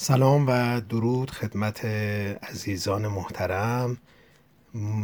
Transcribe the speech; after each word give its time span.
سلام 0.00 0.44
و 0.48 0.80
درود 0.80 1.30
خدمت 1.30 1.84
عزیزان 2.42 3.06
محترم. 3.06 3.96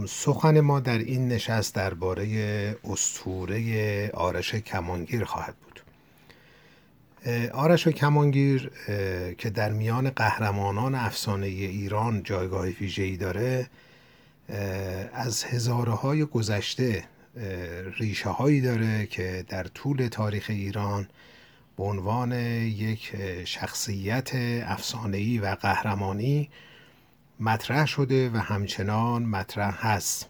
سخن 0.09 0.61
ما 0.61 0.81
در 0.81 0.99
این 0.99 1.29
نشست 1.29 1.75
درباره 1.75 2.77
استوره 2.85 4.11
آرش 4.11 4.55
کمانگیر 4.55 5.25
خواهد 5.25 5.55
بود. 5.57 5.81
آرش 7.53 7.89
کمانگیر 7.89 8.71
که 9.39 9.51
در 9.51 9.73
میان 9.73 10.11
قهرمانان 10.11 10.95
افسانه 10.95 11.47
ایران 11.47 12.23
جایگاه 12.23 12.67
ویژه‌ای 12.67 13.17
داره 13.17 13.71
از 15.13 15.45
هزاره 15.45 15.93
های 15.93 16.25
گذشته 16.25 17.05
ریشه 17.99 18.29
هایی 18.29 18.61
داره 18.61 19.07
که 19.07 19.45
در 19.49 19.65
طول 19.65 20.09
تاریخ 20.09 20.47
ایران 20.49 21.09
به 21.77 21.85
عنوان 21.85 22.33
یک 22.33 23.17
شخصیت 23.45 24.31
افسانه‌ای 24.67 25.39
و 25.39 25.55
قهرمانی 25.55 26.51
مطرح 27.41 27.87
شده 27.87 28.31
و 28.31 28.37
همچنان 28.37 29.23
مطرح 29.23 29.87
هست. 29.87 30.29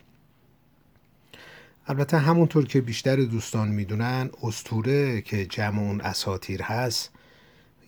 البته 1.87 2.19
همونطور 2.19 2.67
که 2.67 2.81
بیشتر 2.81 3.17
دوستان 3.17 3.69
می‌دونن 3.69 4.31
استوره 4.43 5.21
که 5.21 5.47
جمع 5.47 5.81
اون 5.81 6.01
اساتیر 6.01 6.63
هست 6.63 7.11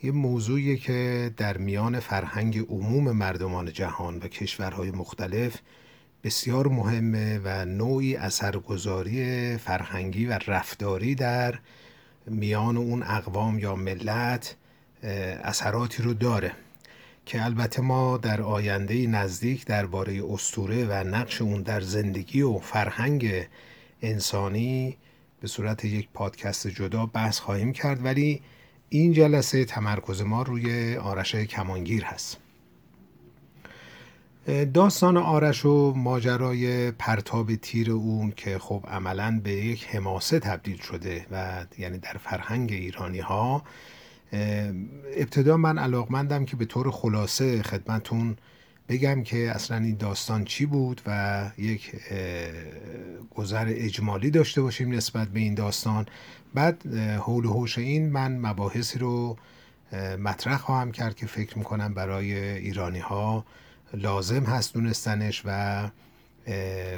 یه 0.03 0.13
موضوعیه 0.13 0.77
که 0.77 1.31
در 1.37 1.59
میان 1.59 2.01
فرهنگ 2.01 2.59
عموم 2.59 3.13
مردمان 3.13 3.73
جهان 3.73 4.17
و 4.19 4.21
کشورهای 4.21 4.91
مختلف 4.91 5.59
بسیار 6.25 6.69
مهمه 6.69 7.41
و 7.45 7.65
نوعی 7.65 8.17
اثرگذاری 8.17 9.57
فرهنگی 9.57 10.27
و 10.27 10.39
رفتاری 10.47 11.15
در 11.15 11.59
میان 12.27 12.77
اون 12.77 13.03
اقوام 13.03 13.59
یا 13.59 13.77
ملت 13.77 14.57
اثراتی 15.43 16.03
رو 16.03 16.15
داره 16.15 16.53
که 17.27 17.45
البته 17.45 17.83
ما 17.83 18.17
در 18.17 18.43
آینده 18.43 19.07
نزدیک 19.07 19.67
درباره 19.67 20.23
استوره 20.33 20.85
و 20.85 20.93
نقش 20.93 21.43
اون 21.43 21.63
در 21.63 21.81
زندگی 21.81 22.43
و 22.43 22.59
فرهنگ 22.59 23.47
انسانی 24.03 24.97
به 25.41 25.49
صورت 25.49 25.85
یک 25.85 26.09
پادکست 26.15 26.67
جدا 26.67 27.07
بحث 27.07 27.39
خواهیم 27.39 27.73
کرد. 27.73 28.05
ولی 28.05 28.43
این 28.89 29.13
جلسه 29.13 29.65
تمرکز 29.65 30.23
ما 30.23 30.43
روی 30.43 30.97
آرش 30.97 31.35
کمانگیر 31.35 32.05
هست. 32.05 32.39
داستان 34.75 35.17
آرش 35.17 35.65
و 35.65 35.93
ماجرای 35.97 36.91
پرتاب 36.91 37.55
تیر 37.55 37.91
اون 37.91 38.31
که 38.37 38.59
خب 38.59 38.85
عملا 38.89 39.41
به 39.45 39.53
یک 39.53 39.87
حماسه 39.87 40.39
تبدیل 40.39 40.77
شده 40.77 41.27
و 41.31 41.67
یعنی 41.79 41.99
در 41.99 42.17
فرهنگ 42.25 42.73
ایرانی 42.73 43.21
ها 43.21 43.63
ابتدا 45.17 45.57
من 45.57 45.79
علاقمندم 45.79 46.45
که 46.45 46.57
به 46.57 46.65
طور 46.65 46.91
خلاصه 46.91 47.63
خدمتون 47.63 48.37
بگم 48.89 49.23
که 49.23 49.51
اصلا 49.51 49.77
این 49.77 49.97
داستان 49.97 50.45
چی 50.45 50.67
بود 50.67 51.01
و 51.07 51.51
یک 51.59 51.93
گذر 53.35 53.67
اجمالی 53.69 54.31
داشته 54.31 54.63
باشیم 54.63 54.93
نسبت 54.93 55.29
به 55.29 55.41
این 55.41 55.55
داستان. 55.55 56.07
بعد 56.55 56.97
حول 56.97 57.45
و 57.45 57.53
حوش 57.53 57.79
این 57.79 58.11
من 58.11 58.39
مباحثی 58.39 58.99
رو 58.99 59.37
مطرح 60.19 60.57
خواهم 60.57 60.93
کرد 60.93 61.17
که 61.17 61.27
فکر 61.27 61.59
می‌کنم 61.59 61.95
برای 61.95 62.35
ایرانی 62.39 62.99
ها 62.99 63.45
لازم 63.95 64.45
هست 64.45 64.75
دونستنش 64.75 65.43
و 65.45 65.91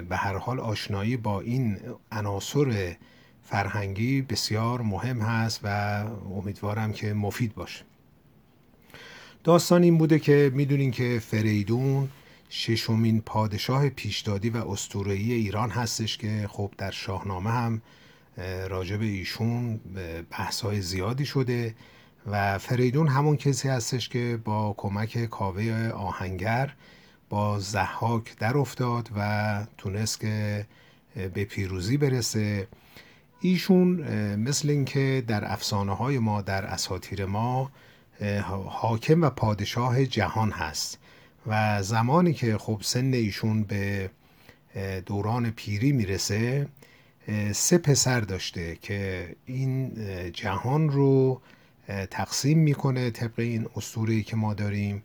به 0.08 0.17
هر 0.17 0.36
حال 0.36 0.61
آشنایی 0.61 1.17
با 1.17 1.41
این 1.41 1.78
عناصر 2.12 2.97
فرهنگی 3.42 4.22
بسیار 4.22 4.83
مهم 4.83 5.20
هست 5.20 5.61
و 5.62 5.69
امیدوارم 6.34 6.92
که 6.92 7.12
مفید 7.12 7.55
باشه. 7.55 7.84
داستان 9.44 9.83
این 9.83 9.98
بوده 9.98 10.19
که 10.19 10.50
می‌دونین 10.55 10.91
که 10.91 11.19
فریدون 11.27 12.09
ششمین 12.50 13.20
پادشاه 13.20 13.89
پیشدادی 13.89 14.50
و 14.50 14.56
استورهی 14.56 15.33
ایران 15.33 15.70
هستش 15.70 16.19
که 16.19 16.47
خب 16.50 16.70
در 16.78 16.91
شاهنامه 16.91 17.50
هم 17.50 17.82
راجع 18.69 18.97
به 18.97 19.05
ایشون 19.05 19.81
بحث 20.31 20.60
های 20.60 20.81
زیادی 20.81 21.26
شده. 21.26 21.75
و 22.27 22.59
فریدون 22.59 23.09
همون 23.09 23.37
کسی 23.37 23.69
هستش 23.69 24.09
که 24.09 24.39
با 24.45 24.75
کمک 24.77 25.25
کاوه 25.25 25.91
آهنگر 25.95 26.75
با 27.29 27.59
زحاک 27.59 28.39
در 28.39 28.56
افتاد 28.56 29.09
و 29.17 29.67
تونست 29.79 30.21
که 30.21 30.67
به 31.34 31.45
پیروزی 31.45 31.97
برسه. 31.97 32.69
ایشون 33.41 33.87
مثل 34.37 34.71
اینکه 34.71 35.25
در 35.27 35.53
افسانه 35.53 35.95
های 35.95 36.19
ما 36.19 36.43
در 36.43 36.65
اساطیر 36.65 37.25
ما 37.27 37.71
حاکم 38.67 39.23
و 39.23 39.31
پادشاه 39.31 40.06
جهان 40.06 40.50
هست 40.50 40.99
و 41.47 41.83
زمانی 41.83 42.33
که 42.33 42.59
خب 42.59 42.79
سن 42.83 43.12
ایشون 43.12 43.62
به 43.62 44.11
دوران 45.06 45.50
پیری 45.50 45.93
می‌رسه 45.93 46.69
سه 47.53 47.79
پسر 47.79 48.21
داشته 48.21 48.77
که 48.83 49.29
این 49.47 49.93
جهان 50.33 50.89
رو 50.89 51.41
تقسیم 52.10 52.59
می‌کنه 52.59 53.10
طبق 53.10 53.38
این 53.38 53.66
اسطوره‌ای 53.76 54.22
که 54.22 54.37
ما 54.37 54.54
داریم 54.54 55.03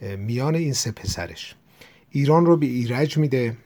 میان 0.00 0.54
این 0.54 0.72
سه 0.72 0.90
پسرش. 0.90 1.54
ایران 2.10 2.46
رو 2.46 2.56
به 2.56 2.66
ایرج 2.66 3.18
میده. 3.18 3.56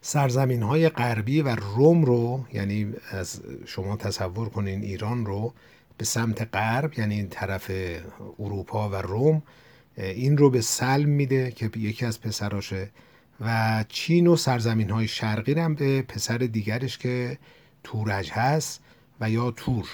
سرزمین 0.00 0.62
های 0.62 0.88
غربی 0.88 1.42
و 1.42 1.48
روم 1.48 2.04
رو 2.04 2.44
یعنی 2.52 2.92
از 3.10 3.42
شما 3.66 3.96
تصور 3.96 4.48
کنین 4.48 4.82
ایران 4.82 5.26
رو 5.26 5.54
به 5.96 6.04
سمت 6.04 6.48
غرب 6.52 6.98
یعنی 6.98 7.14
این 7.14 7.28
طرف 7.28 7.70
اروپا 8.38 8.88
و 8.88 8.94
روم 8.94 9.42
این 9.96 10.38
رو 10.38 10.50
به 10.50 10.60
سلم 10.60 11.08
میده 11.08 11.50
که 11.50 11.70
یکی 11.76 12.06
از 12.06 12.20
پسراشه. 12.20 12.90
و 13.40 13.84
چین 13.88 14.26
و 14.26 14.36
سرزمین 14.36 14.90
های 14.90 15.08
شرقی 15.08 15.52
هم 15.52 15.74
به 15.74 16.02
پسر 16.02 16.38
دیگرش 16.38 16.98
که 16.98 17.38
تورج 17.84 18.30
هست 18.30 18.80
و 19.20 19.30
یا 19.30 19.50
تور. 19.50 19.86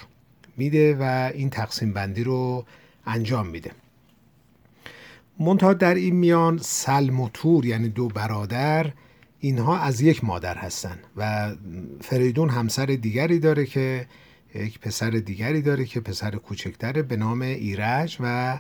میده 0.56 0.96
و 1.00 1.30
این 1.34 1.50
تقسیم 1.50 1.92
بندی 1.92 2.24
رو 2.24 2.64
انجام 3.06 3.46
میده. 3.46 3.70
منتها 5.40 5.74
در 5.74 5.94
این 5.94 6.16
میان 6.16 6.58
سلم 6.62 7.20
و 7.20 7.28
تور 7.34 7.66
یعنی 7.66 7.88
دو 7.88 8.08
برادر 8.08 8.92
اینها 9.40 9.78
از 9.78 10.00
یک 10.00 10.24
مادر 10.24 10.54
هستن 10.54 10.98
و 11.16 11.52
فریدون 12.00 12.48
همسر 12.50 12.86
دیگری 12.86 13.38
داره 13.38 13.66
که 13.66 14.06
یک 14.54 14.78
پسر 14.78 15.10
دیگری 15.10 15.62
داره 15.62 15.84
که 15.84 16.00
پسر 16.00 16.30
کوچکتره 16.30 17.02
به 17.02 17.16
نام 17.16 17.42
ایرج 17.42 18.16
و 18.20 18.58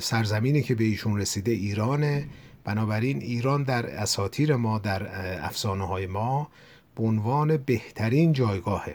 سرزمینی 0.00 0.62
که 0.62 0.74
به 0.74 0.84
ایشون 0.84 1.18
رسیده 1.20 1.52
ایرانه. 1.52 2.28
بنابراین 2.64 3.22
ایران 3.22 3.62
در 3.62 3.86
اساتیر 3.86 4.56
ما 4.56 4.78
در 4.78 5.02
افسانه 5.44 5.86
های 5.86 6.06
ما 6.06 6.48
به 6.96 7.02
عنوان 7.02 7.56
بهترین 7.56 8.32
جایگاهه. 8.32 8.94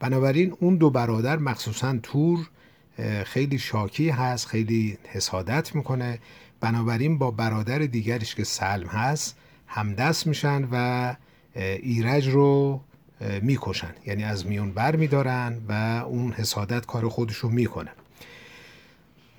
بنابراین 0.00 0.56
اون 0.60 0.76
دو 0.76 0.90
برادر 0.90 1.36
مخصوصا 1.36 1.98
تور 2.02 2.48
خیلی 3.24 3.58
شاکی 3.58 4.08
هست 4.10 4.46
خیلی 4.46 4.98
حسادت 5.08 5.74
می‌کنه. 5.74 6.18
بنابراین 6.60 7.18
با 7.18 7.30
برادر 7.30 7.78
دیگرش 7.78 8.34
که 8.34 8.44
سلم 8.44 8.86
هست 8.86 9.36
همدست 9.66 10.26
میشن 10.26 10.68
و 10.72 11.14
ایرج 11.82 12.28
رو 12.28 12.80
می‌کشن. 13.42 13.94
یعنی 14.06 14.24
از 14.24 14.46
میون 14.46 14.72
بر 14.72 14.96
میدارن 14.96 15.58
و 15.68 15.72
اون 16.06 16.32
حسادت 16.32 16.86
کار 16.86 17.08
خودش 17.08 17.36
رو 17.36 17.48
می‌کنه. 17.48 17.90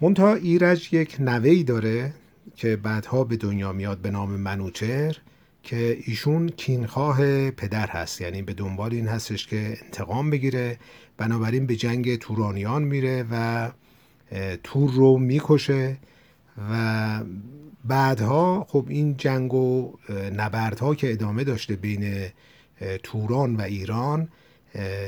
منتها 0.02 0.34
ایرج 0.34 0.94
یک 0.94 1.16
نوهی 1.20 1.64
داره 1.64 2.14
که 2.56 2.76
بعدها 2.76 3.24
به 3.24 3.38
دنیا 3.38 3.72
میاد 3.72 3.98
به 3.98 4.12
نام 4.12 4.30
منوچر 4.30 5.18
که 5.64 5.98
ایشون 6.06 6.50
کینخواه 6.50 7.52
پدر 7.52 7.88
هست. 7.88 8.22
یعنی 8.22 8.42
به 8.42 8.54
دنبال 8.54 8.94
این 8.94 9.08
هستش 9.08 9.48
که 9.48 9.78
انتقام 9.84 10.30
بگیره. 10.30 10.78
بنابراین 11.18 11.66
به 11.66 11.76
جنگ 11.76 12.16
تورانیان 12.16 12.84
میره 12.84 13.26
و 13.32 13.70
تور 14.64 14.92
رو 14.92 15.18
می‌کشه 15.18 15.98
و 16.72 17.24
بعدها 17.86 18.66
خب 18.70 18.86
این 18.90 19.18
جنگ 19.18 19.54
و 19.54 19.94
نبردها 20.34 20.96
که 20.96 21.12
ادامه 21.12 21.44
داشته 21.44 21.76
بین 21.76 22.26
توران 23.04 23.56
و 23.56 23.62
ایران 23.62 24.30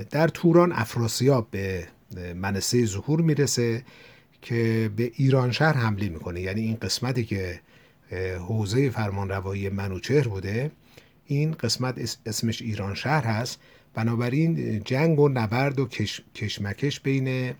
در 0.10 0.28
توران 0.28 0.72
افراسیاب 0.72 1.48
به 1.52 1.88
منصه 2.36 2.86
ظهور 2.86 3.22
می‌رسه 3.22 3.84
که 4.42 4.92
به 4.96 5.12
ایران 5.16 5.52
شهر 5.52 5.78
حمله 5.78 6.10
می‌کنه. 6.10 6.42
یعنی 6.42 6.62
این 6.62 6.76
قسمتی 6.76 7.26
که 7.26 7.60
حوزه 8.48 8.90
فرمانروایی 8.90 9.70
منوچهر 9.70 10.28
بوده. 10.28 10.72
این 11.26 11.52
قسمت 11.52 12.18
اسمش 12.26 12.62
ایران 12.62 12.96
شهر 12.96 13.24
هست. 13.24 13.60
بنابراین 13.94 14.82
جنگ 14.84 15.20
و 15.20 15.30
نبرد 15.30 15.80
و 15.80 15.88
کشمکش 16.36 17.00
بین 17.00 17.54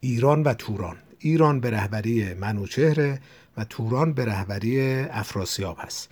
ایران 0.00 0.42
و 0.42 0.54
توران. 0.54 0.96
ایران 1.18 1.60
به 1.60 1.70
رهبری 1.70 2.34
منوچهره 2.34 3.20
و 3.56 3.64
توران 3.64 4.12
به 4.12 4.24
رهبری 4.24 4.80
افراسیاب 5.10 5.76
هست. 5.80 6.10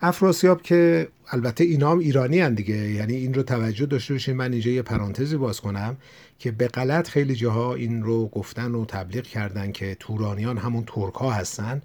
افراسیاب 0.00 0.62
که 0.62 1.08
البته 1.28 1.64
اینا 1.64 1.90
هم 1.90 1.98
ایرانی 1.98 2.40
هن 2.40 2.54
دیگه. 2.54 2.74
یعنی 2.74 3.14
این 3.14 3.34
رو 3.34 3.42
توجه 3.42 3.86
داشته 3.86 4.14
باشین. 4.14 4.36
من 4.36 4.52
اینجا 4.52 4.70
یه 4.70 4.82
پرانتزی 4.82 5.36
باز 5.36 5.60
کنم 5.60 5.96
که 6.38 6.50
به 6.50 6.68
غلط 6.68 7.08
خیلی 7.08 7.34
جاها 7.34 7.74
این 7.74 8.02
رو 8.02 8.28
گفتن 8.28 8.74
و 8.74 8.84
تبلیغ 8.84 9.24
کردن 9.24 9.72
که 9.72 9.96
تورانیان 10.00 10.58
همون 10.58 10.84
ترک 10.86 11.14
ها 11.14 11.30
هستن. 11.30 11.82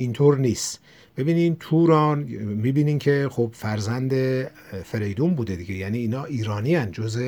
اینطور 0.00 0.38
نیست. 0.38 0.80
ببینین 1.16 1.56
توران 1.60 2.18
می‌بینین 2.42 2.98
که 2.98 3.28
خب 3.30 3.50
فرزند 3.54 4.12
فریدون 4.84 5.34
بوده 5.34 5.56
دیگه. 5.56 5.74
یعنی 5.74 5.98
اینا 5.98 6.24
ایرانی 6.24 6.74
هن 6.74 6.92
جز 6.92 7.22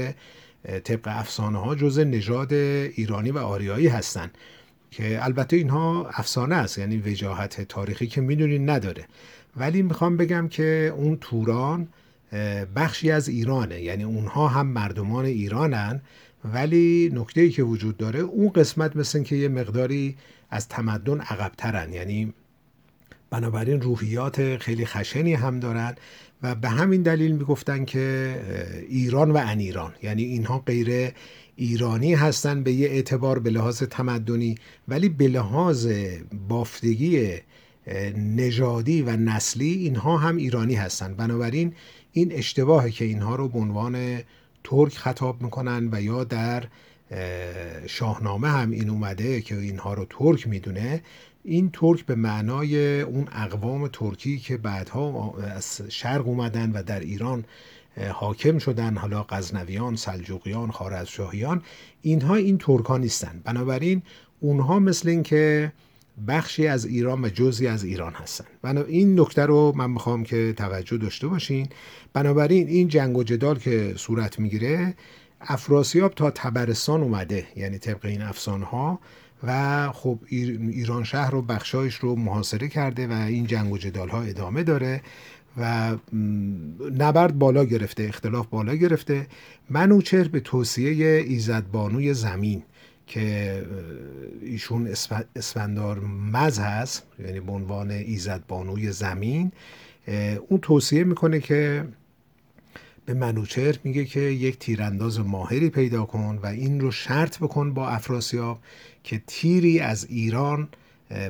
طبق 0.84 1.00
افسانه 1.06 1.58
ها 1.58 1.74
جز 1.74 1.98
نژاد 1.98 2.52
ایرانی 2.52 3.30
و 3.30 3.38
آریایی 3.38 3.86
هستن. 3.86 4.30
که 4.90 5.24
البته 5.24 5.56
اینها 5.56 6.08
افسانه 6.08 6.54
است 6.54 6.78
یعنی 6.78 6.96
وجاهت 6.96 7.60
تاریخی 7.60 8.06
که 8.06 8.20
می‌دونین 8.20 8.70
نداره. 8.70 9.04
ولی 9.56 9.82
می‌خوام 9.82 10.16
بگم 10.16 10.48
که 10.48 10.92
اون 10.96 11.19
توران 11.20 11.88
بخشی 12.76 13.10
از 13.10 13.28
ایرانه. 13.28 13.82
یعنی 13.82 14.04
اونها 14.04 14.48
هم 14.48 14.66
مردمان 14.66 15.24
ایرانن 15.24 16.00
ولی 16.44 17.10
نکته 17.14 17.40
ای 17.40 17.50
که 17.50 17.62
وجود 17.62 17.96
داره 17.96 18.20
اون 18.20 18.48
قسمت 18.48 18.96
مثل 18.96 19.22
که 19.22 19.36
یه 19.36 19.48
مقداری 19.48 20.16
از 20.50 20.69
تمدن 20.69 21.20
عقبترن. 21.20 21.92
یعنی 21.92 22.32
بنابراین 23.32 23.81
روحیات 23.81 24.56
خیلی 24.56 24.87
خشنی 24.87 25.34
هم 25.34 25.61
دارن 25.61 25.94
و 26.43 26.55
به 26.55 26.69
همین 26.69 27.02
دلیل 27.02 27.32
می‌گفتن 27.32 27.84
که 27.84 28.37
ایران 28.88 29.31
و 29.31 29.37
ان 29.37 29.58
ایران 29.58 29.93
یعنی 30.02 30.23
اینها 30.23 30.58
غیر 30.58 31.12
ایرانی 31.56 32.14
هستن 32.14 32.62
به 32.62 32.73
یه 32.73 32.88
اعتبار 32.88 33.38
به 33.38 33.50
لحاظ 33.50 33.82
تمدنی 33.82 34.55
ولی 34.88 35.08
به 35.08 35.29
لحاظ 35.29 35.88
بافتگی 36.49 37.38
نژادی 38.17 39.02
و 39.02 39.17
نسلی 39.17 39.73
اینها 39.73 40.17
هم 40.17 40.37
ایرانی 40.37 40.75
هستند 40.75 41.17
بنابراین 41.17 41.75
این 42.12 42.32
اشتباهه 42.32 42.90
که 42.90 43.05
اینها 43.05 43.37
رو 43.37 43.49
به 43.49 43.58
عنوان 43.58 44.20
ترک 44.64 44.96
خطاب 44.96 45.43
می‌کنن 45.43 45.88
و 45.93 46.02
یا 46.02 46.25
در 46.25 46.64
شاهنامه 47.87 48.49
هم 48.49 48.70
این 48.70 48.90
اومده 48.90 49.40
که 49.40 49.58
اینها 49.58 49.94
رو 49.94 50.06
ترک 50.11 50.49
می‌دونه. 50.49 51.02
این 51.44 51.70
ترک 51.72 52.06
به 52.06 52.14
معنای 52.14 53.00
اون 53.00 53.28
اقوام 53.32 53.88
ترکی 53.88 54.38
که 54.38 54.56
بعدها 54.56 55.34
از 55.54 55.80
شرق 55.88 56.28
اومدن 56.28 56.72
و 56.72 56.82
در 56.82 57.00
ایران 57.00 57.44
حاکم 58.12 58.58
شدن 58.58 58.96
حالا 58.96 59.22
غزنویان، 59.22 59.96
سلجوقیان، 59.96 60.70
خارزشاهیان 60.70 61.62
اینها 62.02 62.34
این 62.34 62.58
ترکان 62.58 63.00
نیستن. 63.00 63.40
بنابراین 63.44 64.02
اونها 64.40 64.78
مثل 64.78 65.08
این 65.08 65.22
که 65.22 65.72
بخشی 66.28 66.66
از 66.66 66.84
ایران 66.84 67.24
و 67.24 67.28
جزی 67.28 67.66
از 67.66 67.84
ایران 67.84 68.12
هستن. 68.12 68.44
بنابراین 68.62 68.96
این 68.96 69.20
نکته 69.20 69.46
رو 69.46 69.72
من 69.76 69.90
می‌خوام 69.90 70.24
که 70.24 70.54
توجه 70.56 70.96
داشته 70.96 71.26
باشین. 71.28 71.68
بنابراین 72.12 72.68
این 72.68 72.88
جنگ 72.88 73.16
و 73.16 73.22
جدال 73.22 73.58
که 73.58 73.94
صورت 73.96 74.38
می‌گیره 74.38 74.94
افراسیاب 75.40 76.14
تا 76.14 76.30
تبرستان 76.30 77.02
اومده 77.02 77.46
یعنی 77.56 77.78
طبق 77.78 78.04
این 78.04 78.22
افسانه 78.22 78.64
ها 78.64 79.00
و 79.46 79.88
خب 79.92 80.18
ایران 80.28 81.04
شهر 81.04 81.30
رو 81.30 81.42
بخشایش 81.42 81.94
رو 81.94 82.16
محاصره 82.16 82.68
کرده 82.68 83.06
و 83.06 83.12
این 83.12 83.46
جنگ 83.46 83.72
و 83.72 83.78
جدال 83.78 84.08
ها 84.08 84.22
ادامه 84.22 84.62
داره 84.62 85.02
و 85.56 85.96
نبرد 86.98 87.38
بالا 87.38 87.64
گرفته 87.64 88.02
اختلاف 88.02 88.46
بالا 88.46 88.74
گرفته. 88.74 89.26
منوچهر 89.70 90.28
به 90.28 90.40
توصیه 90.40 91.16
ایزدبانوی 91.16 92.14
زمین 92.14 92.62
که 93.06 93.62
ایشون 94.42 94.88
اسفندار 95.36 96.00
مز 96.32 96.58
هست 96.58 97.02
یعنی 97.24 97.40
به 97.40 97.52
عنوان 97.52 97.90
ایزدبانوی 97.90 98.92
زمین 98.92 99.52
اون 100.48 100.60
توصیه 100.62 101.04
می‌کنه 101.04 101.40
که 101.40 101.84
به 103.06 103.14
منوچهر 103.14 103.78
میگه 103.84 104.04
که 104.04 104.20
یک 104.20 104.58
تیرانداز 104.58 105.20
ماهری 105.20 105.70
پیدا 105.70 106.04
کن 106.04 106.38
و 106.43 106.46
این 106.46 106.81
رو 106.81 106.90
شرط 106.90 107.38
بکن 107.38 107.75
با 107.75 107.88
افراسیاب 107.88 108.58
که 109.04 109.22
تیری 109.26 109.81
از 109.81 110.06
ایران 110.10 110.69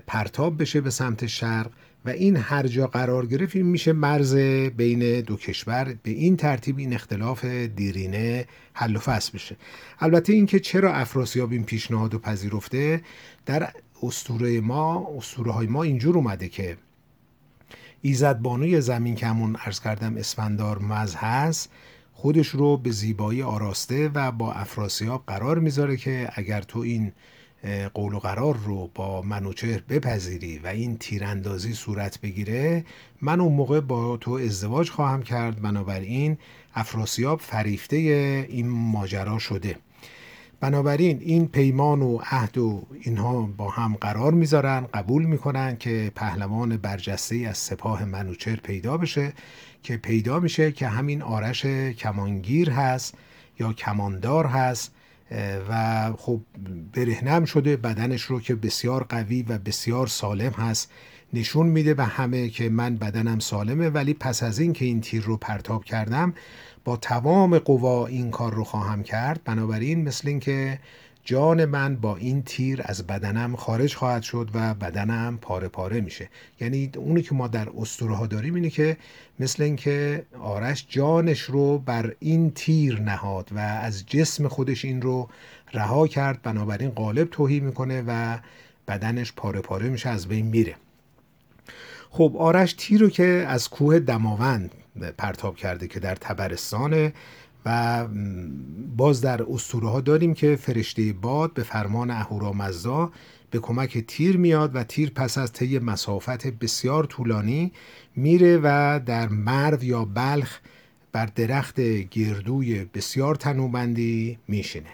پرتاب 0.06 0.60
بشه 0.60 0.80
به 0.80 0.90
سمت 0.90 1.26
شرق 1.26 1.70
و 2.04 2.10
این 2.10 2.36
هر 2.36 2.66
جا 2.66 2.86
قرار 2.86 3.26
گرفت 3.26 3.56
این 3.56 3.66
میشه 3.66 3.92
مرز 3.92 4.34
بین 4.76 5.20
دو 5.20 5.36
کشور. 5.36 5.96
به 6.02 6.10
این 6.10 6.36
ترتیب 6.36 6.78
این 6.78 6.94
اختلاف 6.94 7.44
دیرینه 7.44 8.46
حل 8.72 8.96
و 8.96 8.98
فصل 8.98 9.32
بشه. 9.34 9.56
البته 10.00 10.32
اینکه 10.32 10.60
چرا 10.60 10.94
افراسیاب 10.94 11.52
این 11.52 11.64
پیشنهاد 11.64 12.14
و 12.14 12.18
پذیرفته 12.18 13.02
در 13.46 13.72
اسطوره 14.02 14.60
ما 14.60 15.08
اسطوره 15.18 15.52
های 15.52 15.66
ما 15.66 15.82
اینجور 15.82 16.16
اومده 16.16 16.48
که 16.48 16.76
ایزد 18.02 18.38
بانوی 18.38 18.80
زمین 18.80 19.14
که 19.14 19.26
همون 19.26 19.56
ارز 19.64 19.80
کردم 19.80 20.16
اسفندار 20.16 20.78
مز 20.78 21.14
هست 21.14 21.70
خودش 22.12 22.48
رو 22.48 22.76
به 22.76 22.90
زیبایی 22.90 23.42
آراسته 23.42 24.10
و 24.14 24.32
با 24.32 24.52
افراسیاب 24.52 25.24
قرار 25.26 25.58
می‌ذاره 25.58 25.96
که 25.96 26.28
اگر 26.34 26.62
تو 26.62 26.78
این 26.78 27.12
قول 27.94 28.14
و 28.14 28.18
قرار 28.18 28.56
رو 28.56 28.90
با 28.94 29.22
منوچهر 29.22 29.82
بپذیری 29.88 30.58
و 30.58 30.66
این 30.66 30.96
تیراندازی 30.96 31.72
صورت 31.72 32.20
بگیره 32.20 32.84
من 33.20 33.40
اون 33.40 33.52
موقع 33.52 33.80
با 33.80 34.16
تو 34.16 34.32
ازدواج 34.32 34.90
خواهم 34.90 35.22
کرد. 35.22 35.62
بنابراین 35.62 36.38
افراسیاب 36.74 37.40
فریفته 37.40 37.96
این 38.48 38.68
ماجرا 38.68 39.38
شده. 39.38 39.76
بنابراین 40.62 41.18
این 41.20 41.48
پیمان 41.48 42.02
و 42.02 42.18
عهد 42.30 42.58
و 42.58 42.86
اینها 43.00 43.42
با 43.42 43.70
هم 43.70 43.96
قرار 44.00 44.32
می‌ذارن 44.32 44.86
قبول 44.94 45.24
می‌کنن 45.24 45.76
که 45.76 46.12
پهلوان 46.14 46.76
برجسته 46.76 47.36
از 47.36 47.58
سپاه 47.58 48.04
منوچهر 48.04 48.56
پیدا 48.56 48.96
بشه 48.96 49.32
که 49.82 49.96
پیدا 49.96 50.40
میشه 50.40 50.72
که 50.72 50.88
همین 50.88 51.22
آرش 51.22 51.66
کمانگیر 51.66 52.70
هست 52.70 53.14
یا 53.60 53.72
کماندار 53.72 54.46
هست 54.46 54.94
و 55.68 56.12
خب 56.18 56.40
برهنم 56.94 57.44
شده 57.44 57.76
بدنش 57.76 58.22
رو 58.22 58.40
که 58.40 58.54
بسیار 58.54 59.04
قوی 59.04 59.42
و 59.42 59.58
بسیار 59.58 60.06
سالم 60.06 60.52
هست 60.52 60.90
نشون 61.32 61.66
میده 61.66 61.94
به 61.94 62.04
همه 62.04 62.48
که 62.48 62.68
من 62.68 62.96
بدنم 62.96 63.38
سالمه 63.38 63.88
ولی 63.88 64.14
پس 64.14 64.42
از 64.42 64.58
این 64.58 64.72
که 64.72 64.84
این 64.84 65.00
تیر 65.00 65.22
رو 65.22 65.36
پرتاب 65.36 65.84
کردم 65.84 66.34
با 66.84 66.96
تمام 66.96 67.58
قوا 67.58 68.06
این 68.06 68.30
کار 68.30 68.54
رو 68.54 68.64
خواهم 68.64 69.02
کرد. 69.02 69.40
بنابراین 69.44 70.04
مثل 70.08 70.28
اینکه 70.28 70.78
جان 71.24 71.64
من 71.64 71.96
با 71.96 72.16
این 72.16 72.42
تیر 72.42 72.82
از 72.84 73.06
بدنم 73.06 73.56
خارج 73.56 73.94
خواهد 73.94 74.22
شد 74.22 74.50
و 74.54 74.74
بدنم 74.74 75.38
پاره 75.42 75.68
پاره 75.68 76.00
میشه. 76.00 76.28
یعنی 76.60 76.90
اونی 76.96 77.22
که 77.22 77.34
ما 77.34 77.48
در 77.48 77.68
اسطوره 77.78 78.16
ها 78.16 78.26
داریم 78.26 78.54
اینه 78.54 78.70
که 78.70 78.96
مثل 79.40 79.62
اینکه 79.62 80.26
آرش 80.40 80.86
جانش 80.88 81.40
رو 81.40 81.78
بر 81.78 82.14
این 82.18 82.50
تیر 82.50 83.00
نهاد 83.00 83.48
و 83.52 83.58
از 83.58 84.06
جسم 84.06 84.48
خودش 84.48 84.84
این 84.84 85.02
رو 85.02 85.28
رها 85.72 86.06
کرد. 86.06 86.42
بنابراین 86.42 86.90
قالب 86.90 87.28
توهی 87.30 87.60
می‌کنه 87.60 88.04
و 88.06 88.38
بدنش 88.88 89.32
پاره 89.36 89.60
پاره 89.60 89.88
میشه 89.88 90.08
از 90.08 90.28
بین 90.28 90.46
میره. 90.46 90.74
خب 92.14 92.34
آرش 92.38 92.74
تیر 92.78 93.00
رو 93.00 93.08
که 93.08 93.44
از 93.48 93.68
کوه 93.68 93.98
دماوند 93.98 94.70
پرتاب 95.18 95.56
کرده 95.56 95.88
که 95.88 96.00
در 96.00 96.14
تبرستانه 96.14 97.12
و 97.66 98.04
باز 98.96 99.20
در 99.20 99.42
اسطوره 99.42 99.88
ها 99.88 100.00
داریم 100.00 100.34
که 100.34 100.56
فرشته 100.56 101.12
باد 101.12 101.54
به 101.54 101.62
فرمان 101.62 102.10
اهورامزدا 102.10 103.12
به 103.50 103.58
کمک 103.58 103.98
تیر 103.98 104.36
میاد 104.36 104.76
و 104.76 104.84
تیر 104.84 105.10
پس 105.10 105.38
از 105.38 105.52
طی 105.52 105.78
مسافت 105.78 106.46
بسیار 106.46 107.04
طولانی 107.04 107.72
میره 108.16 108.60
و 108.62 109.00
در 109.06 109.28
مرو 109.28 109.84
یا 109.84 110.04
بلخ 110.04 110.58
بر 111.12 111.26
درخت 111.26 111.80
گردوی 111.80 112.84
بسیار 112.84 113.34
تنوبندی 113.34 114.38
میشینه. 114.48 114.90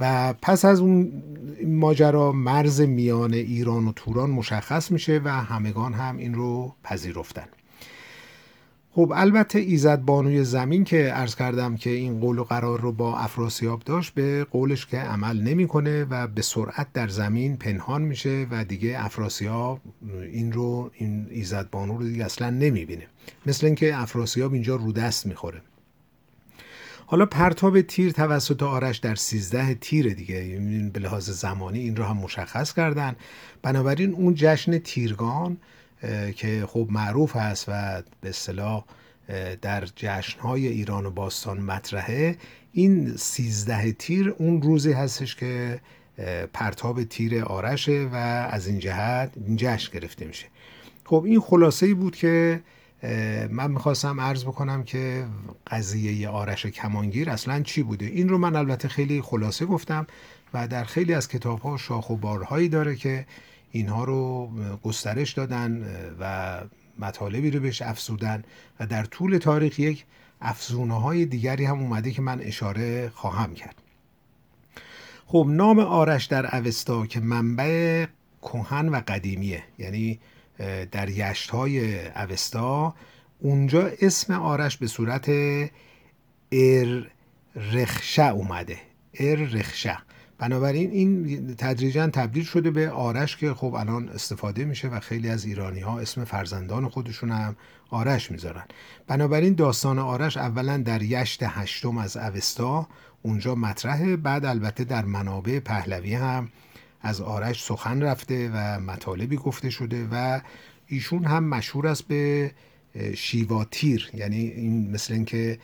و 0.00 0.34
پس 0.42 0.64
از 0.64 0.80
اون 0.80 1.22
ماجرا 1.66 2.32
مرز 2.32 2.80
میان 2.80 3.34
ایران 3.34 3.88
و 3.88 3.92
توران 3.92 4.30
مشخص 4.30 4.90
میشه 4.90 5.20
و 5.24 5.28
همگان 5.28 5.92
هم 5.92 6.16
این 6.16 6.34
رو 6.34 6.74
پذیرفتن. 6.84 7.46
خب 8.94 9.12
البته 9.14 9.58
ایزد 9.58 10.00
بانوی 10.00 10.44
زمین 10.44 10.84
که 10.84 10.96
عرض 10.96 11.34
کردم 11.34 11.76
که 11.76 11.90
این 11.90 12.20
قول 12.20 12.38
و 12.38 12.44
قرار 12.44 12.80
رو 12.80 12.92
با 12.92 13.18
افراسیاب 13.18 13.82
داشت 13.84 14.14
به 14.14 14.44
قولش 14.44 14.86
که 14.86 14.96
عمل 14.96 15.40
نمی‌کنه 15.40 16.04
و 16.04 16.26
به 16.26 16.42
سرعت 16.42 16.92
در 16.92 17.08
زمین 17.08 17.56
پنهان 17.56 18.02
میشه 18.02 18.46
و 18.50 18.64
دیگه 18.64 19.04
افراسیاب 19.04 19.80
این 20.32 20.52
رو 20.52 20.90
این 20.94 21.26
ایزد 21.30 21.70
بانو 21.70 21.98
رو 21.98 22.04
دیگه 22.04 22.24
اصلا 22.24 22.50
نمی‌بینه. 22.50 23.06
مثل 23.46 23.66
اینکه 23.66 23.96
افراسیاب 23.96 24.52
اینجا 24.52 24.76
رو 24.76 24.92
دست 24.92 25.26
می‌خوره. 25.26 25.62
حالا 27.12 27.26
پرتاب 27.26 27.80
تیر 27.80 28.12
توسط 28.12 28.62
آرش 28.62 28.98
در 28.98 29.14
سیزده 29.14 29.74
تیر 29.74 30.14
دیگه. 30.14 30.60
به 30.92 31.00
لحاظ 31.00 31.30
زمانی 31.30 31.78
این 31.78 31.96
رو 31.96 32.04
هم 32.04 32.16
مشخص 32.16 32.72
کردن. 32.72 33.16
بنابراین 33.62 34.14
اون 34.14 34.34
جشن 34.36 34.78
تیرگان 34.78 35.56
که 36.36 36.64
خب 36.68 36.86
معروف 36.90 37.36
هست 37.36 37.64
و 37.68 38.02
به 38.20 38.28
اصطلاح 38.28 38.84
در 39.62 39.84
جشنهای 39.96 40.68
ایران 40.68 41.06
و 41.06 41.10
باستان 41.10 41.60
مطرحه 41.60 42.36
این 42.72 43.16
سیزده 43.16 43.92
تیر 43.92 44.34
اون 44.38 44.62
روزی 44.62 44.92
هستش 44.92 45.36
که 45.36 45.80
پرتاب 46.52 47.04
تیر 47.04 47.42
آرشه 47.44 48.08
و 48.12 48.16
از 48.50 48.66
این 48.66 48.78
جهت 48.78 49.30
این 49.46 49.56
جشن 49.56 49.98
گرفته 49.98 50.24
میشه. 50.24 50.46
خب 51.04 51.24
این 51.26 51.40
خلاصه 51.40 51.86
ای 51.86 51.94
بود 51.94 52.16
که 52.16 52.60
من 53.50 53.70
می‌خواستم 53.70 54.20
عرض 54.20 54.44
بکنم 54.44 54.84
که 54.84 55.26
قضیه 55.66 56.28
آرش 56.28 56.66
کمانگیر 56.66 57.30
اصلا 57.30 57.62
چی 57.62 57.82
بوده؟ 57.82 58.06
این 58.06 58.28
رو 58.28 58.38
من 58.38 58.56
البته 58.56 58.88
خیلی 58.88 59.22
خلاصه 59.22 59.66
گفتم 59.66 60.06
و 60.54 60.68
در 60.68 60.84
خیلی 60.84 61.14
از 61.14 61.28
کتاب 61.28 61.60
ها 61.60 61.76
شاخ 61.76 62.10
و 62.10 62.16
بارهایی 62.16 62.68
داره 62.68 62.96
که 62.96 63.26
اینها 63.70 64.04
رو 64.04 64.50
گسترش 64.82 65.32
دادن 65.32 65.84
و 66.20 66.60
مطالبی 66.98 67.50
رو 67.50 67.60
بهش 67.60 67.82
افزودن 67.82 68.44
و 68.80 68.86
در 68.86 69.04
طول 69.04 69.38
تاریخ 69.38 69.78
یک 69.78 70.04
افزونه 70.40 71.00
های 71.00 71.26
دیگری 71.26 71.64
هم 71.64 71.80
اومده 71.80 72.10
که 72.10 72.22
من 72.22 72.40
اشاره 72.40 73.08
خواهم 73.08 73.54
کرد. 73.54 73.74
خب 75.26 75.46
نام 75.48 75.78
آرش 75.78 76.24
در 76.24 76.56
اوستا 76.56 77.06
که 77.06 77.20
منبع 77.20 78.06
کهن 78.42 78.88
و 78.88 79.00
قدیمیه. 79.08 79.62
یعنی 79.78 80.20
در 80.90 81.08
یشت 81.08 81.50
های 81.50 82.08
اوستا. 82.08 82.94
اونجا 83.38 83.90
اسم 84.00 84.32
آرش 84.32 84.76
به 84.76 84.86
صورت 84.86 85.28
ار 86.52 87.10
رخشه 87.72 88.26
اومده. 88.28 88.78
ار 89.14 89.36
رخشه 89.36 89.98
بنابراین 90.38 90.90
این 90.90 91.46
تدریجا 91.58 92.06
تبدیل 92.06 92.44
شده 92.44 92.70
به 92.70 92.90
آرش 92.90 93.36
که 93.36 93.54
خب 93.54 93.74
الان 93.74 94.08
استفاده 94.08 94.64
میشه 94.64 94.88
و 94.88 95.00
خیلی 95.00 95.28
از 95.28 95.44
ایرانی 95.44 95.80
ها 95.80 96.00
اسم 96.00 96.24
فرزندان 96.24 96.88
خودشون 96.88 97.30
هم 97.30 97.56
آرش 97.90 98.30
می‌ذارن. 98.30 98.64
بنابراین 99.06 99.54
داستان 99.54 99.98
آرش 99.98 100.36
اولا 100.36 100.78
در 100.78 101.02
یشت 101.02 101.42
هشتم 101.42 101.98
از 101.98 102.16
اوستا. 102.16 102.88
اونجا 103.22 103.54
مطرحه. 103.54 104.16
بعد 104.16 104.44
البته 104.44 104.84
در 104.84 105.04
منابع 105.04 105.58
پهلوی 105.58 106.14
هم 106.14 106.48
از 107.02 107.20
آرش 107.20 107.64
سخن 107.64 108.02
رفته 108.02 108.50
و 108.54 108.80
مطالبی 108.80 109.36
گفته 109.36 109.70
شده 109.70 110.08
و 110.12 110.40
ایشون 110.86 111.24
هم 111.24 111.44
مشهور 111.44 111.86
است 111.86 112.08
به 112.08 112.50
شیواتیر 113.14 114.10
یعنی 114.14 114.36
این 114.36 114.90
مثل 114.90 115.14
اینکه 115.14 115.58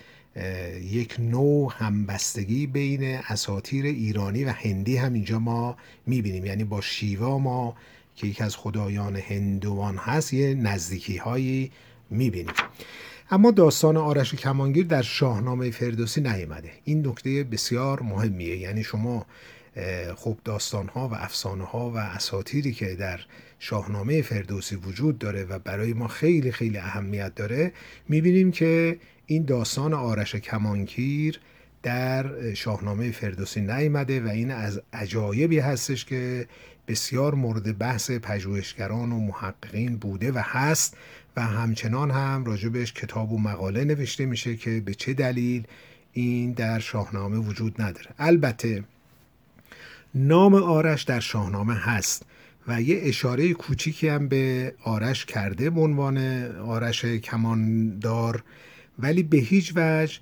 یک 0.83 1.17
نوع 1.19 1.73
همبستگی 1.77 2.67
بین 2.67 3.03
اساتیر 3.05 3.85
ایرانی 3.85 4.45
و 4.45 4.49
هندی 4.49 4.97
هم 4.97 5.13
اینجا 5.13 5.39
ما 5.39 5.77
می‌بینیم. 6.07 6.45
یعنی 6.45 6.65
با 6.65 6.81
شیوا 6.81 7.39
ما 7.39 7.77
که 8.17 8.27
یکی 8.27 8.43
از 8.43 8.57
خدایان 8.57 9.17
هندوان 9.17 9.97
هست 9.97 10.33
یه 10.35 10.55
نزدیکی 10.55 11.17
هایی 11.17 11.71
می‌بینیم. 12.11 12.55
اما 13.31 13.51
داستان 13.51 13.97
آرش 13.97 14.35
کمانگیر 14.35 14.87
در 14.87 15.03
شاهنامه 15.03 15.71
فردوسی 15.71 16.21
نیامده. 16.21 16.71
این 16.85 17.07
نکته 17.07 17.45
بسیار 17.45 18.03
مهمیه. 18.03 18.57
یعنی 18.57 18.85
شما 18.85 19.27
خب 20.17 20.39
داستان 20.45 20.89
ها 20.89 21.09
و 21.09 21.15
افسانه 21.15 21.65
ها 21.65 21.91
و 21.91 21.97
اساتیری 21.97 22.73
که 22.73 22.95
در 22.95 23.21
شاهنامه 23.59 24.23
فردوسی 24.23 24.77
وجود 24.77 25.19
داره 25.19 25.45
و 25.45 25.59
برای 25.59 25.93
ما 25.93 26.09
خیلی 26.09 26.53
خیلی 26.53 26.79
اهمیت 26.79 27.35
داره 27.35 27.73
می‌بینیم 28.09 28.51
که 28.51 28.99
این 29.27 29.45
داستان 29.45 29.95
آرش 29.95 30.35
کمانگیر 30.35 31.41
در 31.83 32.55
شاهنامه 32.55 33.11
فردوسی 33.11 33.61
نیامده 33.61 34.21
و 34.21 34.29
این 34.29 34.51
از 34.51 34.83
عجایبی 34.93 35.59
هستش 35.59 36.05
که 36.05 36.47
بسیار 36.89 37.35
مورد 37.35 37.79
بحث 37.79 38.11
پژوهشگران 38.11 39.13
و 39.13 39.21
محققین 39.21 39.97
بوده 39.97 40.33
و 40.33 40.43
هست 40.45 40.97
و 41.37 41.43
همچنان 41.43 42.11
هم 42.11 42.45
راجبش 42.45 42.93
کتاب 42.93 43.33
و 43.33 43.39
مقاله 43.39 43.85
نوشته 43.85 44.27
میشه 44.27 44.57
که 44.57 44.81
به 44.81 44.95
چه 44.95 45.15
دلیل 45.15 45.67
این 46.13 46.53
در 46.53 46.79
شاهنامه 46.79 47.37
وجود 47.37 47.83
نداره. 47.83 48.07
البته 48.19 48.85
نام 50.15 50.55
آرش 50.55 51.03
در 51.03 51.21
شاهنامه 51.21 51.75
هست 51.75 52.23
و 52.69 52.83
یه 52.83 53.01
اشاره 53.03 53.53
کوچیکی 53.55 54.09
هم 54.09 54.29
به 54.29 54.75
آرش 54.85 55.25
کرده 55.25 55.71
به 55.71 55.81
عنوان 55.81 56.19
آرش 56.57 57.05
کماندار 57.05 58.45
ولی 58.99 59.23
به 59.23 59.37
هیچ 59.37 59.73
وجه 59.77 60.19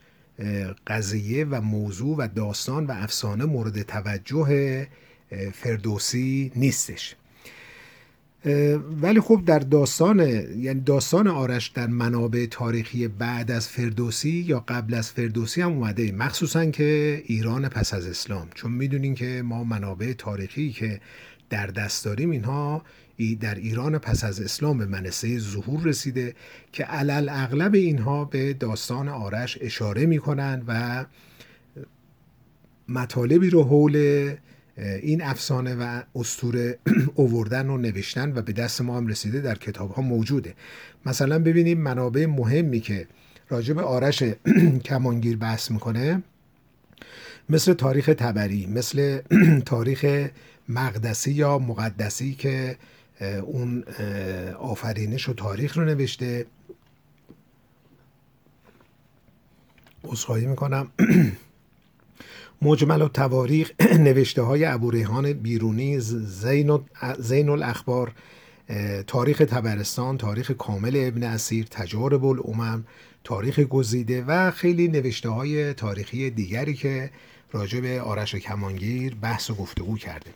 قضیه 0.86 1.44
و 1.44 1.60
موضوع 1.60 2.16
و 2.16 2.28
داستان 2.34 2.86
و 2.86 2.92
افسانه 2.92 3.44
مورد 3.44 3.82
توجه 3.82 4.86
فردوسی 5.52 6.52
نیستش. 6.56 7.16
ولی 9.02 9.20
خب 9.20 9.42
در 9.46 9.58
داستان 9.58 10.18
یعنی 10.58 10.80
داستان 10.80 11.26
آرش 11.26 11.68
در 11.68 11.86
منابع 11.86 12.46
تاریخی 12.50 13.08
بعد 13.08 13.50
از 13.50 13.68
فردوسی 13.68 14.30
یا 14.30 14.64
قبل 14.68 14.94
از 14.94 15.10
فردوسی 15.10 15.60
هم 15.62 15.72
اومده. 15.72 16.12
مخصوصا 16.12 16.66
که 16.66 17.22
ایران 17.26 17.68
پس 17.68 17.94
از 17.94 18.06
اسلام. 18.06 18.48
چون 18.54 18.72
می‌دونین 18.72 19.14
که 19.14 19.42
ما 19.44 19.64
منابع 19.64 20.12
تاریخی 20.12 20.72
که 20.72 21.00
در 21.50 21.66
دست 21.66 22.04
داریم 22.04 22.30
اینها 22.30 22.82
در 23.40 23.54
ایران 23.54 23.98
پس 23.98 24.24
از 24.24 24.40
اسلام 24.40 24.78
به 24.78 24.86
منصه 24.86 25.38
ظهور 25.38 25.82
رسیده 25.82 26.34
که 26.72 26.84
علل 26.84 27.28
اغلب 27.32 27.74
اینها 27.74 28.24
به 28.24 28.52
داستان 28.52 29.08
آرش 29.08 29.58
اشاره 29.60 30.06
می‌کنن 30.06 30.62
و 30.66 31.04
مطالبی 32.88 33.50
رو 33.50 33.62
حول 33.64 34.28
این 34.78 35.22
افسانه 35.22 35.74
و 35.74 36.02
استوره 36.14 36.78
اووردن 37.14 37.70
و 37.70 37.76
نوشتن 37.76 38.38
و 38.38 38.42
به 38.42 38.52
دست 38.52 38.80
ما 38.80 38.96
هم 38.96 39.06
رسیده 39.06 39.40
در 39.40 39.54
کتاب 39.54 39.90
ها 39.90 40.02
موجوده. 40.02 40.54
مثلا 41.06 41.38
ببینیم 41.38 41.78
منابع 41.78 42.26
مهمی 42.26 42.80
که 42.80 43.06
راجع 43.48 43.74
به 43.74 43.82
آرش 43.82 44.22
کمانگیر 44.88 45.36
بحث 45.36 45.70
می‌کنه. 45.70 46.22
مثل 47.48 47.74
تاریخ 47.74 48.10
تبری 48.18 48.66
مثل 48.66 49.20
تاریخ 49.66 50.28
مقدسی 50.68 51.32
یا 51.32 51.58
مقدسی 51.58 52.34
که 52.34 52.76
اون 53.42 53.84
آفرینش 54.58 55.28
و 55.28 55.34
تاریخ 55.34 55.78
رو 55.78 55.84
نوشته. 55.84 56.46
اصخایی 60.04 60.46
می‌کنم. 60.46 60.90
مجمل 62.62 63.02
و 63.02 63.08
تواریخ 63.08 63.70
نوشته 64.08 64.42
های 64.42 64.64
ابوریحان 64.64 65.32
بیرونی 65.32 66.00
زین 67.18 67.48
الاخبار 67.48 68.12
تاریخ 69.06 69.38
تبرستان 69.38 70.18
تاریخ 70.18 70.50
کامل 70.50 70.92
ابن 71.06 71.22
اسیر 71.22 71.66
تجارب 71.70 72.24
الامم 72.24 72.84
تاریخ 73.24 73.60
گزیده 73.60 74.24
و 74.24 74.50
خیلی 74.50 74.88
نوشته 74.88 75.28
های 75.28 75.74
تاریخی 75.74 76.30
دیگری 76.30 76.74
که 76.74 77.10
راجع 77.52 77.80
به 77.80 78.00
آرش 78.00 78.34
کمانگیر 78.34 79.14
بحث 79.14 79.50
و 79.50 79.54
گفتگو 79.54 79.96
کرده. 79.96 80.30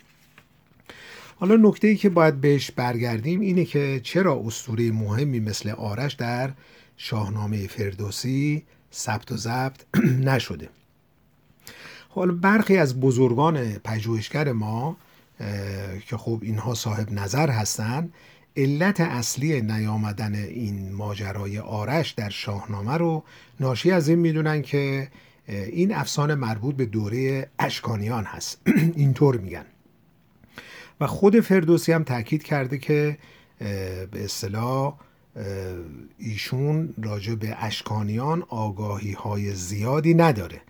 حالا 1.37 1.57
نکته 1.57 1.89
ای 1.89 1.97
که 1.97 2.09
باید 2.09 2.41
بهش 2.41 2.71
برگردیم 2.71 3.41
اینه 3.41 3.65
که 3.65 4.01
چرا 4.03 4.43
اسطوره 4.47 4.93
مهمی 4.93 5.41
مثل 5.41 5.71
آرش 5.71 6.13
در 6.13 6.51
شاهنامه 6.97 7.67
فردوسی 7.67 8.63
ثبت 8.93 9.33
و 9.33 9.37
ضبط 9.37 9.81
نشده؟ 10.29 10.69
حالا 12.15 12.35
برخی 12.35 12.77
از 12.77 13.01
بزرگان 13.01 13.73
پژوهشگر 13.75 14.53
ما 14.53 14.97
که 16.07 16.17
خب 16.17 16.39
اینها 16.43 16.75
صاحب 16.75 17.13
نظر 17.13 17.51
هستند 17.51 18.13
علت 18.57 19.01
اصلی 19.01 19.61
نیامدن 19.61 20.35
این 20.35 20.93
ماجرای 20.93 21.59
آرش 21.59 22.11
در 22.11 22.31
شاهنامه 22.31 22.97
رو 22.97 23.25
ناشی 23.61 23.91
از 23.91 24.09
این 24.09 24.19
می‌دونن 24.19 24.63
که 24.63 25.09
این 25.49 25.95
افسانه 25.95 26.35
مربوط 26.35 26.77
به 26.77 26.87
دوره 26.87 27.51
اشکانیان 27.59 28.25
هست. 28.25 28.61
اینطور 28.97 29.37
میگن. 29.37 29.65
و 31.01 31.07
خود 31.07 31.41
فردوسی 31.41 31.93
هم 31.93 32.05
تاکید 32.05 32.43
کرده 32.43 32.79
که 32.79 33.19
به 34.11 34.25
اصطلاح 34.25 34.95
ایشون 36.19 36.95
راجع 37.03 37.35
به 37.35 37.57
اشکانیان 37.65 38.43
آگاهی 38.49 39.13
های 39.13 39.55
زیادی 39.55 40.15
نداره. 40.15 40.61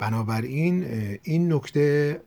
بنابراین 0.00 0.84
این 1.22 1.52
نکته 1.52 2.20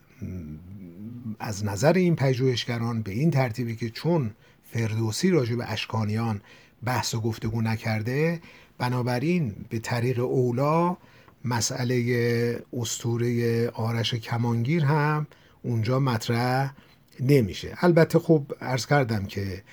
از 1.39 1.65
نظر 1.65 1.93
این 1.93 2.15
پژوهشگران 2.15 3.01
به 3.01 3.11
این 3.11 3.31
ترتیبی 3.31 3.75
که 3.75 3.89
چون 3.89 4.31
فردوسی 4.63 5.29
راجع 5.29 5.55
به 5.55 5.71
اشکانیان 5.71 6.41
بحث 6.85 7.13
و 7.13 7.21
گفتگو 7.21 7.61
نکرده 7.61 8.39
بنابراین 8.77 9.55
به 9.69 9.79
طریق 9.79 10.19
اولا 10.19 10.97
مسئله 11.45 12.63
استوره 12.73 13.69
آرش 13.69 14.13
کمانگیر 14.13 14.85
هم 14.85 15.27
اونجا 15.63 15.99
مطرح 15.99 16.73
نمیشه. 17.19 17.77
البته 17.81 18.19
خب 18.19 18.45
عرض 18.61 18.85
کردم 18.85 19.25
که 19.25 19.63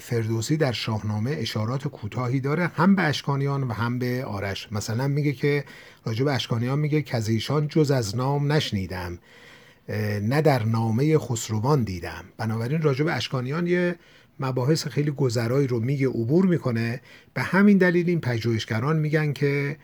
فردوسی 0.00 0.56
در 0.56 0.72
شاهنامه 0.72 1.30
اشارات 1.30 1.88
کوتاهی 1.88 2.40
داره 2.40 2.66
هم 2.66 2.94
به 2.94 3.02
اشکانیان 3.02 3.62
و 3.62 3.72
هم 3.72 3.98
به 3.98 4.24
آرش. 4.24 4.72
مثلا 4.72 5.08
میگه 5.08 5.32
که 5.32 5.64
راجب 6.04 6.28
اشکانیان 6.28 6.78
میگه 6.78 7.04
ایشان 7.28 7.68
جز 7.68 7.90
از 7.90 8.16
نام 8.16 8.52
نشنیدم 8.52 9.18
نه 10.22 10.42
در 10.42 10.62
نامه 10.62 11.18
خسروان 11.18 11.82
دیدم. 11.82 12.24
بنابراین 12.36 12.82
راجب 12.82 13.06
اشکانیان 13.08 13.66
یه 13.66 13.96
مباحث 14.40 14.86
خیلی 14.86 15.10
گذرایی 15.10 15.66
رو 15.66 15.80
میگه 15.80 16.08
عبور 16.08 16.46
می‌کنه. 16.46 17.00
به 17.34 17.42
همین 17.42 17.78
دلیل 17.78 18.08
این 18.08 18.20
پژوهشگران 18.20 18.96
میگن 18.96 19.32
که 19.32 19.76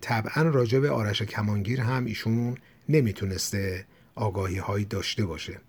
طبعا 0.00 0.42
راجب 0.42 0.84
آرش 0.84 1.22
کمانگیر 1.22 1.80
هم 1.80 2.04
ایشون 2.04 2.56
نمی‌تونسته 2.88 3.84
آگاهی 4.14 4.58
هایی 4.58 4.84
داشته 4.84 5.24
باشه. 5.24 5.60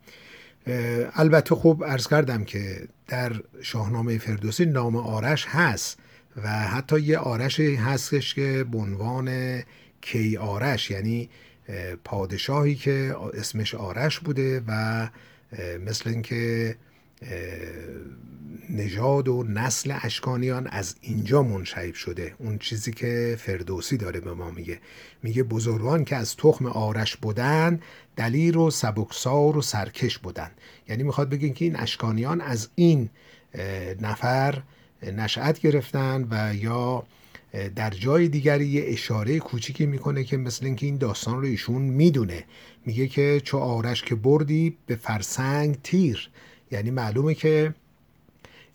البته 1.16 1.56
خب 1.56 1.84
ارز 1.88 2.08
کردم 2.08 2.44
که 2.44 2.88
در 3.08 3.34
شاهنامه 3.62 4.18
فردوسی 4.18 4.66
نام 4.66 4.96
آرش 4.96 5.46
هست 5.48 6.00
و 6.44 6.50
حتی 6.50 7.00
یه 7.00 7.18
آرش 7.18 7.60
هستش 7.60 8.34
که 8.34 8.66
به 8.72 8.78
عنوان 8.78 9.60
کی 10.02 10.38
آرش 10.38 10.92
یعنی 10.92 11.30
پادشاهی 12.04 12.76
که 12.76 13.16
اسمش 13.34 13.76
آرش 13.76 14.20
بوده 14.20 14.64
و 14.68 15.10
مثل 15.86 16.10
اینکه 16.10 16.76
نژاد 18.70 19.28
و 19.28 19.44
نسل 19.44 19.94
اشکانیان 20.02 20.68
از 20.68 20.96
اینجا 21.02 21.44
منشعب 21.44 21.94
شده. 21.94 22.36
اون 22.38 22.58
چیزی 22.58 22.92
که 22.92 23.36
فردوسی 23.40 23.98
داره 23.98 24.20
به 24.20 24.34
ما 24.34 24.52
میگه. 24.52 24.80
میگه 25.24 25.44
بزرگان 25.44 26.06
که 26.06 26.16
از 26.16 26.36
تخم 26.36 26.66
آرش 26.66 27.18
بودن 27.18 27.80
دلیر 28.16 28.58
و 28.58 28.72
سبکسار 28.72 29.58
و 29.58 29.62
سرکش 29.62 30.18
بودن. 30.18 30.52
یعنی 30.90 31.04
می‌خواد 31.04 31.30
بگین 31.30 31.54
که 31.54 31.66
این 31.66 31.76
اشکانیان 31.76 32.42
از 32.42 32.70
این 32.76 33.10
نفر 34.02 34.62
نشأت 35.04 35.60
گرفتن 35.60 36.28
و 36.32 36.56
یا 36.56 37.04
در 37.76 37.90
جای 37.90 38.28
دیگری 38.28 38.68
یه 38.68 38.84
اشاره 38.86 39.40
کوچیکی 39.40 39.86
می‌کنه 39.86 40.24
که 40.24 40.38
مثل 40.38 40.66
اینکه 40.66 40.86
این 40.86 40.98
داستان 40.98 41.42
رو 41.42 41.46
ایشون 41.46 41.82
می‌دونه. 41.82 42.44
میگه 42.86 43.08
که 43.08 43.42
چو 43.44 43.58
آرش 43.58 44.04
که 44.04 44.16
بردی 44.16 44.78
به 44.86 44.96
فرسنگ 44.96 45.78
تیر. 45.84 46.30
یعنی 46.72 46.92
معلومه 46.92 47.34
که 47.34 47.74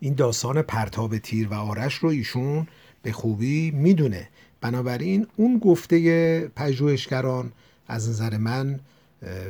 این 0.00 0.14
داستان 0.14 0.62
پرتاب 0.62 1.18
تیر 1.18 1.48
و 1.48 1.54
آرش 1.54 1.94
رو 1.94 2.08
ایشون 2.08 2.66
به 3.02 3.12
خوبی 3.12 3.70
می‌دونه. 3.70 4.28
بنابراین 4.60 5.26
اون 5.36 5.58
گفته 5.58 6.48
پژوهشگران 6.56 7.52
از 7.88 8.08
نظر 8.08 8.36
من 8.36 8.80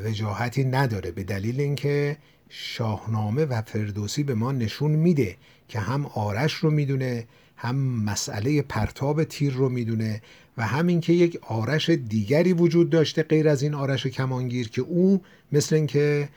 وجاهتی 0.04 0.64
نداره 0.64 1.10
به 1.10 1.24
دلیل 1.24 1.60
اینکه 1.60 2.16
شاهنامه 2.48 3.44
و 3.44 3.62
فردوسی 3.62 4.22
به 4.22 4.34
ما 4.34 4.52
نشون 4.52 4.90
میده 4.90 5.36
که 5.68 5.80
هم 5.80 6.06
آرش 6.06 6.52
رو 6.52 6.70
می‌دونه 6.70 7.24
هم 7.56 7.76
مسئله 7.76 8.62
پرتاب 8.62 9.24
تیر 9.24 9.52
رو 9.52 9.68
می‌دونه 9.68 10.22
و 10.58 10.66
همین 10.66 11.00
که 11.00 11.12
یک 11.12 11.38
آرش 11.42 11.90
دیگری 11.90 12.52
وجود 12.52 12.90
داشته 12.90 13.22
غیر 13.22 13.48
از 13.48 13.62
این 13.62 13.74
آرش 13.74 14.06
کمانگیر 14.06 14.68
که 14.68 14.82
او 14.82 15.22
مثل 15.52 15.76
اینکه 15.76 16.28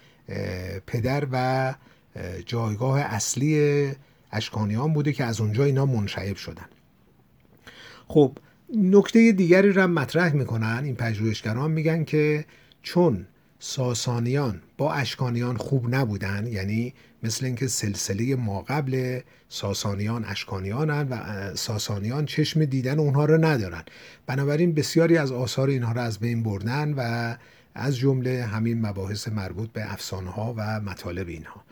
پدر 0.88 1.28
و 1.32 1.76
جایگاه 2.46 3.00
اصلی 3.00 3.92
اشکانیان 4.32 4.94
بوده 4.94 5.14
که 5.14 5.24
از 5.24 5.42
اونجا 5.42 5.64
اینا 5.64 5.86
منشعب 5.86 6.36
شدن. 6.36 6.66
خب 8.08 8.38
نکته 8.76 9.32
دیگری 9.32 9.72
را 9.72 9.88
مطرح 9.88 10.34
می‌کنن. 10.34 10.82
این 10.84 10.96
پژوهشگران 10.96 11.72
میگن 11.72 12.04
که 12.04 12.46
چون 12.84 13.26
ساسانیان 13.60 14.62
با 14.78 14.94
اشکانیان 14.94 15.58
خوب 15.58 15.96
نبودن 15.96 16.48
یعنی 16.48 16.94
مثل 17.24 17.46
اینکه 17.46 17.68
سلسله 17.68 18.36
ما 18.36 18.62
قبل 18.62 19.20
ساسانیان 19.50 20.26
اشکانیانن 20.26 21.08
و 21.10 21.56
ساسانیان 21.56 22.26
چشم 22.26 22.66
دیدن 22.66 23.00
اونها 23.00 23.26
رو 23.26 23.46
ندارن. 23.46 23.84
بنابراین 24.28 24.74
بسیاری 24.74 25.18
از 25.18 25.32
آثار 25.32 25.70
اینها 25.70 25.92
رو 25.92 26.02
از 26.02 26.20
بین 26.20 26.44
بردن 26.44 26.94
و 26.94 27.36
از 27.76 27.98
جمله 27.98 28.44
همین 28.44 28.86
مباحث 28.86 29.28
مربوط 29.28 29.72
به 29.72 29.94
افسانه 29.94 30.30
ها 30.30 30.54
و 30.58 30.82
مطالب 30.82 31.28
اینها. 31.28 31.64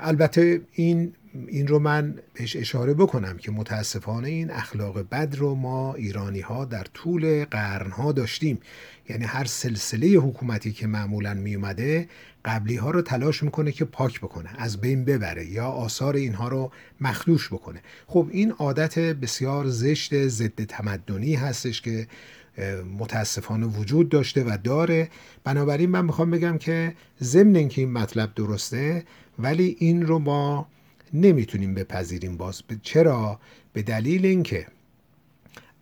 البته 0.00 0.60
این 0.72 1.12
این 1.46 1.66
رو 1.66 1.78
من 1.78 2.14
بهش 2.34 2.56
اشاره 2.56 2.94
بکنم 2.94 3.36
که 3.36 3.50
متاسفانه 3.50 4.28
این 4.28 4.50
اخلاق 4.50 5.08
بد 5.10 5.34
رو 5.38 5.54
ما 5.54 5.94
ایرانی 5.94 6.40
ها 6.40 6.64
در 6.64 6.84
طول 6.94 7.44
قرن 7.44 7.90
ها 7.90 8.12
داشتیم. 8.12 8.58
یعنی 9.08 9.24
هر 9.24 9.44
سلسله 9.44 10.06
حکومتی 10.06 10.72
که 10.72 10.86
معمولا 10.86 11.34
می 11.34 11.54
اومده 11.54 12.08
قبلی 12.44 12.76
ها 12.76 12.90
رو 12.90 13.02
تلاش 13.02 13.42
می‌کنه 13.42 13.72
که 13.72 13.84
پاک 13.84 14.20
بکنه 14.20 14.50
از 14.58 14.80
بین 14.80 15.04
ببره 15.04 15.46
یا 15.46 15.66
آثار 15.66 16.16
اینها 16.16 16.48
رو 16.48 16.72
مخدوش 17.00 17.48
بکنه. 17.48 17.80
خب 18.06 18.28
این 18.30 18.50
عادت 18.50 18.98
بسیار 18.98 19.68
زشت 19.68 20.28
ضد 20.28 20.64
تمدنی 20.64 21.34
هستش 21.34 21.82
که 21.82 22.06
متاسفانه 22.98 23.66
وجود 23.66 24.08
داشته 24.08 24.44
و 24.44 24.58
داره. 24.64 25.08
بنابراین 25.44 25.90
من 25.90 26.04
می‌خوام 26.04 26.30
بگم 26.30 26.58
که 26.58 26.94
ضمن 27.22 27.56
اینکه 27.56 27.80
این 27.80 27.92
مطلب 27.92 28.34
درسته 28.34 29.04
ولی 29.42 29.76
این 29.78 30.06
رو 30.06 30.18
ما 30.18 30.66
نمی‌تونیم 31.14 31.74
بپذیریم 31.74 32.36
باز. 32.36 32.62
چرا؟ 32.82 33.40
به 33.72 33.82
دلیل 33.82 34.26
اینکه 34.26 34.66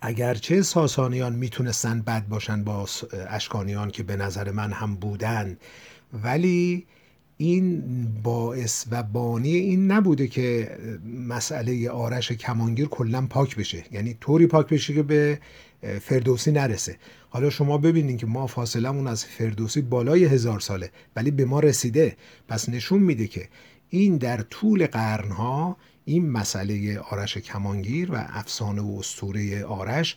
اگرچه 0.01 0.63
ساسانیان 0.63 1.35
می‌تونستن 1.35 2.01
بد 2.01 2.29
باشن 2.29 2.65
با 2.65 2.87
اشکانیان 3.29 3.91
که 3.91 4.03
به 4.03 4.17
نظر 4.17 4.51
من 4.51 4.73
هم 4.73 4.95
بودن 4.95 5.57
ولی 6.25 6.87
این 7.37 7.83
باعث 8.23 8.87
و 8.91 9.03
بانی 9.03 9.55
این 9.55 9.91
نبوده 9.91 10.27
که 10.27 10.79
مسئله 11.29 11.91
آرش 11.91 12.33
کمانگیر 12.33 12.87
کلا 12.87 13.27
پاک 13.27 13.57
بشه. 13.57 13.85
یعنی 13.93 14.17
طوری 14.21 14.47
پاک 14.47 14.69
بشه 14.69 14.95
که 14.95 15.03
به 15.03 15.41
فردوسی 16.01 16.53
نرسه. 16.53 16.97
حالا 17.31 17.51
شما 17.51 17.79
ببینید 17.79 18.19
که 18.19 18.27
ما 18.27 18.47
فاصلمون 18.47 19.07
از 19.07 19.25
فردوسی 19.25 19.81
بالای 19.81 20.25
هزار 20.25 20.61
ساله 20.61 20.91
ولی 21.17 21.31
به 21.31 21.45
ما 21.45 21.61
رسیده. 21.61 22.17
پس 22.49 22.69
نشون 22.69 23.03
میده 23.03 23.27
که 23.27 23.49
این 23.89 24.17
در 24.17 24.43
طول 24.43 24.87
قرنها 24.87 25.77
این 26.05 26.31
مسئله 26.31 26.99
آرش 26.99 27.39
کمانگیر 27.39 28.13
و 28.13 28.27
افسانه 28.29 28.83
و 28.83 28.97
استوره 28.99 29.65
آرش 29.65 30.17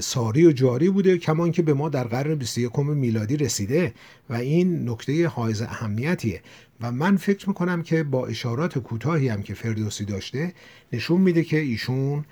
ساری 0.00 0.46
و 0.46 0.52
جاری 0.52 0.90
بوده 0.90 1.18
کمان 1.18 1.52
که 1.52 1.62
به 1.62 1.74
ما 1.74 1.88
در 1.88 2.04
قرن 2.04 2.34
21 2.34 2.78
میلادی 2.78 3.36
رسیده 3.36 3.94
و 4.30 4.34
این 4.34 4.88
نکته 4.88 5.28
حائز 5.28 5.62
اهمیتیه. 5.62 6.42
و 6.80 6.92
من 6.92 7.16
فکر 7.16 7.48
می‌کنم 7.48 7.82
که 7.82 8.02
با 8.02 8.26
اشارات 8.26 8.78
کوتاهی 8.78 9.28
هم 9.28 9.42
که 9.42 9.54
فردوسی 9.54 10.04
داشته 10.04 10.52
نشون 10.92 11.20
میده 11.20 11.44
که 11.44 11.58
ایشون 11.58 12.24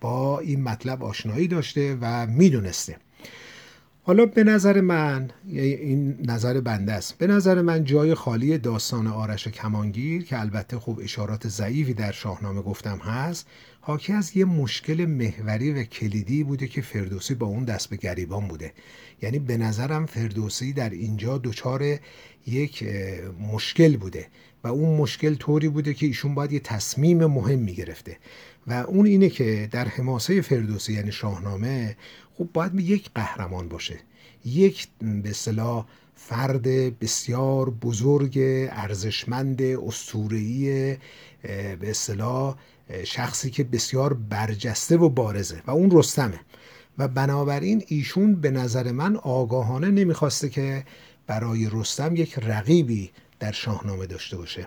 با 0.00 0.38
این 0.38 0.62
مطلب 0.62 1.04
آشنایی 1.04 1.48
داشته 1.48 1.98
و 2.00 2.26
می‌دونسته. 2.26 2.96
حالا 4.02 4.26
به 4.26 4.44
نظر 4.44 4.80
من 4.80 5.30
این 5.48 6.18
نظر 6.26 6.60
بنده 6.60 6.92
است. 6.92 7.18
به 7.18 7.26
نظر 7.26 7.62
من 7.62 7.84
جای 7.84 8.14
خالی 8.14 8.58
داستان 8.58 9.06
آرش 9.06 9.48
کمانگیر 9.48 10.24
که 10.24 10.40
البته 10.40 10.78
خب 10.78 11.00
اشارات 11.02 11.48
ضعیفی 11.48 11.94
در 11.94 12.12
شاهنامه 12.12 12.62
گفتم 12.62 12.98
هست 12.98 13.46
حاکی 13.80 14.12
از 14.12 14.36
یه 14.36 14.44
مشکل 14.44 15.04
محوری 15.04 15.72
و 15.72 15.82
کلیدی 15.82 16.44
بوده 16.44 16.66
که 16.66 16.82
فردوسی 16.82 17.34
با 17.34 17.46
اون 17.46 17.64
دست 17.64 17.90
به 17.90 17.96
گریبان 17.96 18.48
بوده. 18.48 18.72
یعنی 19.22 19.38
به 19.38 19.56
نظرم 19.56 20.06
فردوسی 20.06 20.72
در 20.72 20.90
اینجا 20.90 21.38
دچار 21.38 21.98
یک 22.46 22.84
مشکل 23.52 23.96
بوده 23.96 24.26
و 24.64 24.68
اون 24.68 24.96
مشکل 24.96 25.34
طوری 25.34 25.68
بوده 25.68 25.94
که 25.94 26.06
ایشون 26.06 26.34
باید 26.34 26.52
یه 26.52 26.60
تصمیم 26.60 27.26
مهم 27.26 27.66
گرفته. 27.66 28.16
و 28.68 28.72
اون 28.72 29.06
اینه 29.06 29.28
که 29.28 29.68
در 29.70 29.88
حماسه 29.88 30.40
فردوسی 30.40 30.92
یعنی 30.92 31.12
شاهنامه 31.12 31.96
خب 32.34 32.48
باید 32.52 32.80
یک 32.80 33.10
قهرمان 33.14 33.68
باشه. 33.68 34.00
یک 34.44 34.88
به 35.22 35.32
صلاح 35.32 35.86
فرد 36.14 36.62
بسیار 36.98 37.70
بزرگ 37.70 38.38
ارزشمند 38.70 39.62
اسطوره‌ای 39.62 40.96
به 41.80 41.90
اصطلاح 41.90 42.56
شخصی 43.04 43.50
که 43.50 43.64
بسیار 43.64 44.14
برجسته 44.14 44.96
و 44.96 45.08
بارزه 45.08 45.62
و 45.66 45.70
اون 45.70 45.90
رستمه. 45.92 46.40
و 46.98 47.08
بنابراین 47.08 47.84
ایشون 47.86 48.34
به 48.34 48.50
نظر 48.50 48.92
من 48.92 49.16
آگاهانه 49.16 49.90
نمی‌خواسته 49.90 50.48
که 50.48 50.84
برای 51.26 51.68
رستم 51.72 52.16
یک 52.16 52.38
رقیبی 52.38 53.10
در 53.40 53.52
شاهنامه 53.52 54.06
داشته 54.06 54.36
باشه. 54.36 54.66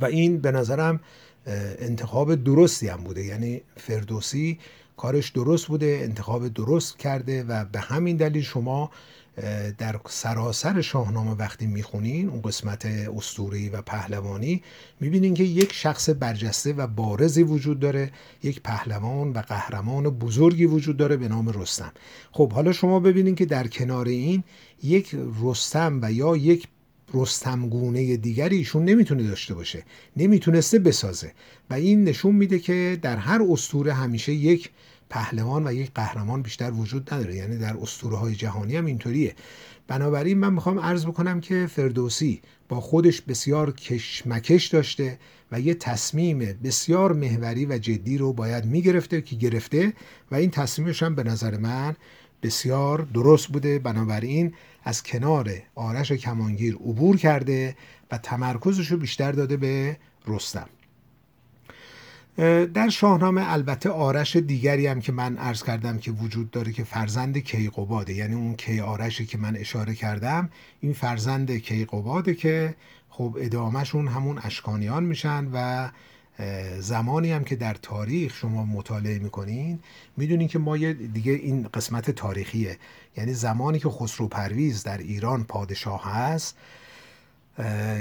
و 0.00 0.04
این 0.04 0.38
به 0.38 0.52
نظرم 0.52 1.00
انتخاب 1.46 2.34
درستی 2.34 2.88
هم 2.88 3.04
بوده. 3.04 3.24
یعنی 3.24 3.60
فردوسی 3.76 4.58
کارش 4.96 5.30
درست 5.30 5.66
بوده 5.66 6.00
انتخاب 6.02 6.48
درست 6.48 6.98
کرده 6.98 7.42
و 7.42 7.64
به 7.64 7.80
همین 7.80 8.16
دلیل 8.16 8.42
شما 8.42 8.90
در 9.78 10.00
سراسر 10.08 10.80
شاهنامه 10.80 11.30
وقتی 11.30 11.66
می‌خونین 11.66 12.28
اون 12.28 12.42
قسمت 12.42 12.86
استوری 12.86 13.68
و 13.68 13.82
پهلوانی 13.82 14.62
می‌بینین 15.00 15.34
که 15.34 15.44
یک 15.44 15.72
شخص 15.72 16.10
برجسته 16.20 16.72
و 16.72 16.86
بارزی 16.86 17.42
وجود 17.42 17.80
داره 17.80 18.10
یک 18.42 18.62
پهلوان 18.62 19.32
و 19.32 19.38
قهرمان 19.38 20.10
بزرگی 20.10 20.66
وجود 20.66 20.96
داره 20.96 21.16
به 21.16 21.28
نام 21.28 21.48
رستم. 21.48 21.92
خب 22.32 22.52
حالا 22.52 22.72
شما 22.72 23.00
ببینین 23.00 23.34
که 23.34 23.46
در 23.46 23.66
کنار 23.66 24.08
این 24.08 24.44
یک 24.82 25.16
رستم 25.42 25.98
و 26.02 26.12
یا 26.12 26.36
یک 26.36 26.68
رستمگونه 27.14 28.16
دیگری 28.16 28.56
ایشون 28.56 28.84
نمی‌تونه 28.84 29.22
داشته 29.22 29.54
باشه. 29.54 29.84
نمی‌تونسته 30.16 30.78
بسازه. 30.78 31.32
و 31.70 31.74
این 31.74 32.04
نشون 32.04 32.34
میده 32.34 32.58
که 32.58 32.98
در 33.02 33.16
هر 33.16 33.42
استوره 33.50 33.92
همیشه 33.92 34.32
یک 34.32 34.70
پهلوان 35.10 35.66
و 35.66 35.72
یک 35.72 35.90
قهرمان 35.94 36.42
بیشتر 36.42 36.70
وجود 36.70 37.14
نداره. 37.14 37.34
یعنی 37.34 37.58
در 37.58 37.76
اسطوره 37.82 38.16
های 38.16 38.34
جهانی 38.34 38.76
هم 38.76 38.86
اینطوریه. 38.86 39.34
بنابراین 39.88 40.38
من 40.38 40.52
می‌خوام 40.52 40.78
عرض 40.78 41.06
بکنم 41.06 41.40
که 41.40 41.66
فردوسی 41.66 42.42
با 42.68 42.80
خودش 42.80 43.20
بسیار 43.20 43.72
کشمکش 43.72 44.66
داشته 44.66 45.18
و 45.52 45.60
یه 45.60 45.74
تصمیم 45.74 46.38
بسیار 46.38 47.12
محوری 47.12 47.66
و 47.66 47.78
جدی 47.78 48.18
رو 48.18 48.32
باید 48.32 48.64
می‌گرفته 48.64 49.22
که 49.22 49.36
گرفته 49.36 49.92
و 50.30 50.34
این 50.34 50.50
تصمیمش 50.50 51.02
هم 51.02 51.14
به 51.14 51.22
نظر 51.22 51.56
من 51.56 51.96
بسیار 52.42 53.08
درست 53.14 53.48
بوده. 53.48 53.78
بنابراین 53.78 54.54
از 54.84 55.02
کنار 55.02 55.52
آرش 55.74 56.12
کمانگیر 56.12 56.74
عبور 56.74 57.16
کرده 57.16 57.76
و 58.10 58.18
تمرکزش 58.18 58.86
رو 58.86 58.98
بیشتر 58.98 59.32
داده 59.32 59.56
به 59.56 59.96
رستم. 60.26 60.68
در 62.74 62.88
شاهنامه 62.88 63.52
البته 63.52 63.90
آرش 63.90 64.36
دیگری 64.36 64.86
هم 64.86 65.00
که 65.00 65.12
من 65.12 65.36
عرض 65.36 65.62
کردم 65.62 65.98
که 65.98 66.10
وجود 66.10 66.50
داره 66.50 66.72
که 66.72 66.84
فرزند 66.84 67.38
کیقوباده 67.38 68.14
یعنی 68.14 68.34
اون 68.34 68.54
کی 68.54 68.80
آرشی 68.80 69.26
که 69.26 69.38
من 69.38 69.56
اشاره 69.56 69.94
کردم 69.94 70.50
این 70.80 70.92
فرزند 70.92 71.56
کیقوباده 71.56 72.34
که 72.34 72.74
خب 73.08 73.36
ادامهشون 73.40 74.08
همون 74.08 74.38
اشکانیان 74.42 75.04
میشن 75.04 75.48
و 75.52 75.88
زمانی 76.80 77.32
هم 77.32 77.44
که 77.44 77.56
در 77.56 77.74
تاریخ 77.74 78.36
شما 78.36 78.64
مطالعه 78.64 79.18
می‌کنین 79.18 79.78
می‌دونین 80.16 80.48
که 80.48 80.58
ما 80.58 80.76
یه 80.76 80.92
دیگه 80.92 81.32
این 81.32 81.68
قسمت 81.74 82.10
تاریخیه. 82.10 82.78
یعنی 83.16 83.34
زمانی 83.34 83.78
که 83.78 83.88
خسرو 83.88 84.28
پرویز 84.28 84.82
در 84.82 84.98
ایران 84.98 85.44
پادشاه 85.44 86.04
هست 86.04 86.56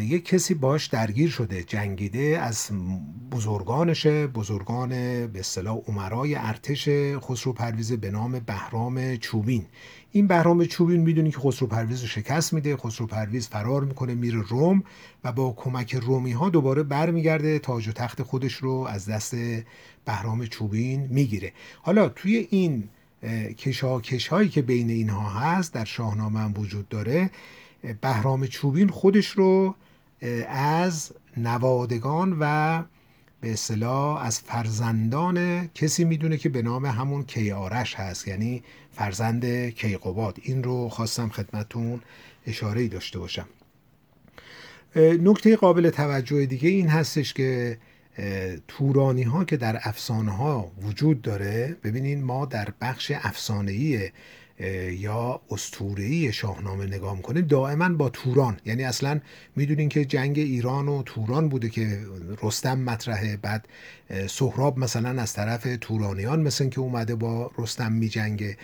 یک 0.02 0.26
کسی 0.26 0.54
باش 0.54 0.88
درگیر 0.88 1.30
شده 1.30 1.64
جنگیده 1.64 2.40
از 2.42 2.70
بزرگانشه 3.32 4.28
بزرگان 4.28 4.90
به 5.28 5.40
اصطلاح 5.40 5.78
امرای 5.88 6.36
ارتش 6.36 6.90
خسرو 7.20 7.54
پرویز 7.54 7.94
به 7.94 8.12
نام 8.12 8.40
بهرام 8.40 9.18
چوبین. 9.18 9.66
این 10.12 10.28
بهرام 10.28 10.66
چوبین 10.66 11.02
می‌دونی 11.02 11.32
که 11.32 11.40
خسرو 11.40 11.68
پرویز 11.68 12.02
رو 12.02 12.08
شکست 12.08 12.54
میده 12.54 12.78
خسرو 12.78 13.08
پرویز 13.08 13.48
فرار 13.48 13.84
می‌کنه 13.84 14.16
میره 14.16 14.42
روم 14.42 14.84
و 15.24 15.32
با 15.32 15.54
کمک 15.58 15.96
رومی 15.96 16.32
ها 16.32 16.50
دوباره 16.50 16.84
برمیگرده 16.84 17.60
تاج 17.60 17.88
و 17.88 17.92
تخت 17.92 18.24
خودش 18.24 18.54
رو 18.54 18.72
از 18.72 19.10
دست 19.10 19.36
بهرام 20.06 20.46
چوبین 20.46 21.08
می‌گیره. 21.10 21.54
حالا 21.82 22.10
توی 22.10 22.48
این 22.50 22.84
کشاکش 23.58 24.28
هایی 24.28 24.50
که 24.50 24.62
بین 24.62 24.90
اینها 24.90 25.30
هست 25.30 25.74
در 25.74 25.86
شاهنامه 25.86 26.40
هم 26.40 26.54
وجود 26.58 26.90
داره 26.90 27.30
بهرام 28.02 28.48
چوبین 28.48 28.88
خودش 28.88 29.28
رو 29.28 29.76
از 30.50 31.12
نوادگان 31.38 32.38
و 32.40 32.84
به 33.42 33.52
اصطلاح 33.52 34.26
از 34.26 34.40
فرزندان 34.40 35.68
کسی 35.68 36.04
می‌دونه 36.04 36.38
که 36.38 36.50
به 36.50 36.62
نام 36.62 36.86
همون 36.86 37.24
کیارش 37.24 37.96
هست 37.96 38.28
یعنی 38.28 38.64
فرزند 38.92 39.70
کیقوباد. 39.70 40.38
این 40.44 40.64
رو 40.64 40.90
خواستم 40.90 41.30
خدمتون 41.30 42.02
اشاره 42.48 42.88
داشته 42.88 43.20
باشم. 43.20 43.48
نکته 44.96 45.56
قابل 45.56 45.90
توجه 45.90 46.46
دیگه 46.46 46.70
این 46.70 46.88
هستش 46.88 47.34
که 47.34 47.78
تورانی 48.68 49.24
ها 49.24 49.46
که 49.46 49.58
در 49.58 49.80
افسانه 49.84 50.32
ها 50.32 50.72
وجود 50.82 51.22
داره 51.22 51.78
ببینین 51.84 52.24
ما 52.24 52.46
در 52.46 52.68
بخش 52.82 53.12
افسانه‌ای 53.16 54.10
یا 54.92 55.42
استورهی 55.52 56.34
شاهنامه 56.34 56.86
نگاه 56.86 57.16
می‌کنیم 57.16 57.46
دائما 57.46 57.90
با 57.90 58.10
توران. 58.10 58.58
یعنی 58.66 58.84
اصلا 58.84 59.20
می‌دونین 59.56 59.90
که 59.90 60.06
جنگ 60.06 60.40
ایران 60.40 60.88
و 60.88 61.04
توران 61.04 61.50
بوده 61.50 61.70
که 61.70 62.00
رستم 62.44 62.80
مطرحه 62.80 63.38
بعد 63.38 63.68
سهراب 64.28 64.80
مثلا 64.80 65.22
از 65.22 65.34
طرف 65.34 65.68
تورانیان 65.82 66.42
مثل 66.42 66.70
که 66.70 66.80
اومده 66.80 67.16
با 67.16 67.52
رستم 67.58 67.92
میجنگه. 67.92 68.58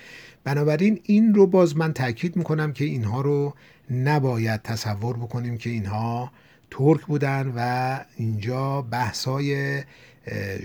بنابراین 0.44 1.00
این 1.04 1.34
رو 1.34 1.48
باز 1.48 1.78
من 1.78 1.94
تاکید 1.94 2.36
می‌کنم 2.36 2.74
که 2.74 2.86
اینها 2.86 3.22
رو 3.22 3.54
نباید 3.92 4.62
تصور 4.62 5.18
بکنیم 5.18 5.58
که 5.58 5.70
اینها 5.70 6.32
ترک 6.72 7.02
بودن 7.02 7.54
و 7.56 8.00
اینجا 8.18 8.82
بحثای 8.82 9.82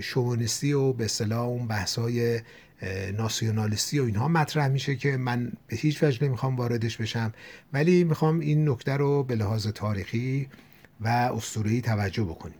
شوونیستی 0.01 0.73
و 0.73 0.93
به 0.93 1.05
اصطلاح 1.05 1.39
اون 1.39 1.67
بحثای 1.67 2.39
ناسیونالیستی 3.17 3.99
و 3.99 4.03
اینها 4.03 4.27
مطرح 4.27 4.67
میشه 4.67 4.95
که 4.95 5.17
من 5.17 5.51
به 5.67 5.75
هیچ 5.75 6.03
وجه 6.03 6.23
نمی‌خوام 6.23 6.55
واردش 6.55 6.97
بشم. 6.97 7.33
ولی 7.73 8.03
می‌خوام 8.03 8.39
این 8.39 8.69
نکته 8.69 8.97
رو 8.97 9.23
به 9.23 9.35
لحاظ 9.35 9.67
تاریخی 9.67 10.47
و 11.01 11.07
اسطوره‌ای 11.07 11.81
توجه 11.81 12.23
بکنیم. 12.23 12.57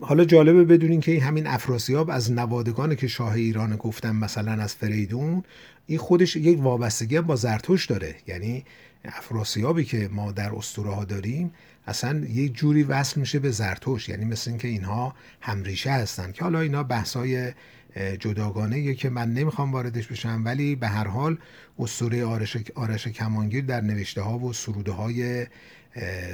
حالا 0.00 0.24
جالبه 0.24 0.64
بدونین 0.64 1.00
که 1.00 1.20
همین 1.20 1.46
افراسیاب 1.46 2.10
از 2.10 2.32
نوادگان 2.32 2.94
که 2.94 3.08
شاه 3.08 3.32
ایران 3.32 3.76
گفتم 3.76 4.16
مثلا 4.16 4.52
از 4.52 4.74
فریدون 4.74 5.42
این 5.86 5.98
خودش 5.98 6.36
یک 6.36 6.60
وابستگی 6.62 7.20
با 7.20 7.36
زرتوش 7.36 7.86
داره. 7.86 8.14
یعنی 8.26 8.64
افراسیابی 9.04 9.84
که 9.84 10.08
ما 10.12 10.32
در 10.32 10.54
اسطوره 10.54 10.90
ها 10.90 11.04
داریم 11.04 11.52
اصلا 11.86 12.18
یه 12.18 12.48
جوری 12.48 12.82
وصل 12.82 13.20
میشه 13.20 13.38
به 13.38 13.50
زرتوش 13.50 14.08
یعنی 14.08 14.24
مثل 14.24 14.50
اینکه 14.50 14.68
اینها 14.68 15.14
همریشه 15.40 15.90
هستن 15.90 16.32
که 16.32 16.44
حالا 16.44 16.60
اینا 16.60 16.82
بحثای 16.82 17.52
جداگانه 17.96 18.94
که 18.94 19.10
من 19.10 19.32
نمی‌خوام 19.32 19.72
واردش 19.72 20.06
بشم 20.06 20.42
ولی 20.44 20.76
به 20.76 20.88
هر 20.88 21.06
حال 21.06 21.38
اسطوره 21.78 22.24
آرش, 22.24 22.56
آرش 22.74 23.08
کمانگیر 23.08 23.64
در 23.64 23.80
نوشته 23.80 24.22
ها 24.22 24.38
و 24.38 24.52
سروده 24.52 24.92
های 24.92 25.46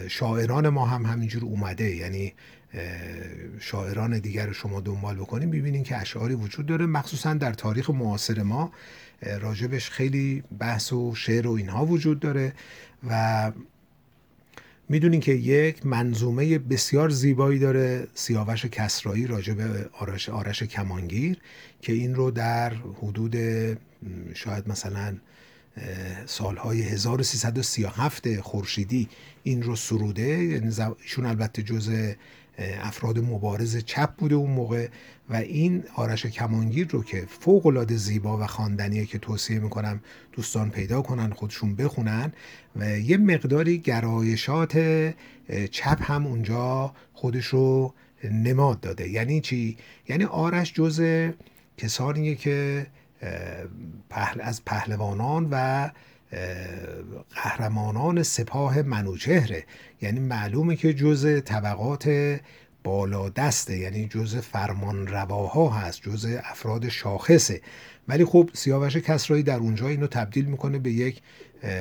شاعران 0.08 0.68
ما 0.68 0.86
هم 0.86 1.06
همینجور 1.06 1.44
اومده. 1.44 1.96
یعنی 1.96 2.34
شاعران 3.60 4.18
دیگر 4.18 4.52
شما 4.52 4.80
دنبال 4.80 5.16
بکنیم 5.16 5.50
ببینین 5.50 5.82
که 5.82 5.96
اشعاری 5.96 6.34
وجود 6.34 6.66
داره. 6.66 6.86
مخصوصا 6.86 7.34
در 7.34 7.52
تاریخ 7.52 7.90
معاصر 7.90 8.42
ما 8.42 8.72
راجبش 9.40 9.90
خیلی 9.90 10.42
بحث 10.58 10.92
و 10.92 11.14
شعر 11.14 11.46
و 11.46 11.52
اینها 11.52 11.86
وجود 11.86 12.20
داره 12.20 12.52
و 13.08 13.52
می‌دونین 14.88 15.20
که 15.20 15.32
یک 15.32 15.86
منظومه 15.86 16.58
بسیار 16.58 17.08
زیبایی 17.08 17.58
داره 17.58 18.06
سیاوش 18.14 18.64
کسرایی 18.66 19.26
راجع 19.26 19.54
به 19.54 19.90
آرش, 19.92 20.28
آرش 20.28 20.62
کمانگیر 20.62 21.38
که 21.82 21.92
این 21.92 22.14
رو 22.14 22.30
در 22.30 22.72
حدود 22.74 23.36
شاید 24.34 24.68
مثلا 24.68 25.16
سالهای 26.26 26.82
1337 26.82 28.40
خورشیدی 28.40 29.08
این 29.42 29.62
رو 29.62 29.76
سروده. 29.76 30.22
یعنی 30.22 30.74
ایشون 31.02 31.26
البته 31.26 31.62
جزء 31.62 32.12
افراد 32.58 33.18
مبارز 33.18 33.76
چپ 33.76 34.14
بوده 34.14 34.34
اون 34.34 34.50
موقع 34.50 34.88
و 35.30 35.36
این 35.36 35.84
آرش 35.94 36.26
کمانگیر 36.26 36.88
رو 36.88 37.02
که 37.02 37.26
فوق 37.40 37.66
العاده 37.66 37.96
زیبا 37.96 38.38
و 38.38 38.46
خواندنیه 38.46 39.06
که 39.06 39.18
توصیه 39.18 39.58
می‌کنم 39.58 40.00
دوستان 40.32 40.70
پیدا 40.70 41.02
کنن 41.02 41.30
خودشون 41.32 41.76
بخونن 41.76 42.32
و 42.76 42.98
یه 42.98 43.16
مقداری 43.16 43.78
گرایشات 43.78 44.78
چپ 45.70 46.10
هم 46.10 46.26
اونجا 46.26 46.94
خودش 47.12 47.46
رو 47.46 47.94
نماد 48.30 48.80
داده. 48.80 49.08
یعنی 49.08 49.40
چی؟ 49.40 49.76
یعنی 50.08 50.24
آرش 50.24 50.72
جز 50.72 51.28
کسانیه 51.76 52.34
که 52.34 52.86
از 54.40 54.64
پهلوانان 54.64 55.48
و 55.50 55.90
قهرمانان 57.34 58.22
سپاه 58.22 58.82
منوچهره. 58.82 59.64
یعنی 60.02 60.20
معلومه 60.20 60.76
که 60.76 60.94
جز 60.94 61.42
طبقات 61.44 62.38
بالا 62.84 63.28
دسته 63.28 63.78
یعنی 63.78 64.08
جز 64.08 64.36
فرمان 64.36 65.06
رواها 65.06 65.70
هست 65.70 66.02
جز 66.02 66.26
افراد 66.44 66.88
شاخصه. 66.88 67.60
ولی 68.08 68.24
خب 68.24 68.50
سیاوش 68.52 68.96
کسرایی 68.96 69.42
در 69.42 69.56
اونجا 69.56 69.88
اینو 69.88 70.06
تبدیل 70.06 70.44
می‌کنه 70.44 70.78
به 70.78 70.92
یک 70.92 71.22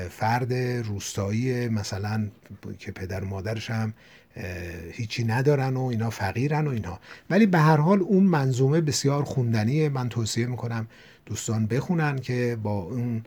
فرد 0.10 0.54
روستایی 0.84 1.68
مثلا 1.70 2.28
که 2.80 2.92
پدر 2.92 3.24
و 3.24 3.28
مادرش 3.28 3.72
هم 3.72 3.94
هیچی 4.92 5.24
ندارن 5.24 5.78
و 5.78 5.84
اینا 5.84 6.10
فقیرن 6.10 6.68
و 6.68 6.70
اینها. 6.70 7.00
ولی 7.30 7.46
به 7.46 7.60
هر 7.60 7.78
حال 7.78 8.02
اون 8.02 8.24
منظومه 8.24 8.82
بسیار 8.82 9.24
خوندنیه. 9.24 9.90
من 9.90 10.10
توصیه 10.10 10.46
می‌کنم 10.46 10.88
دوستان 11.26 11.66
بخونن 11.66 12.20
که 12.20 12.58
با 12.64 12.72
اون 12.72 13.24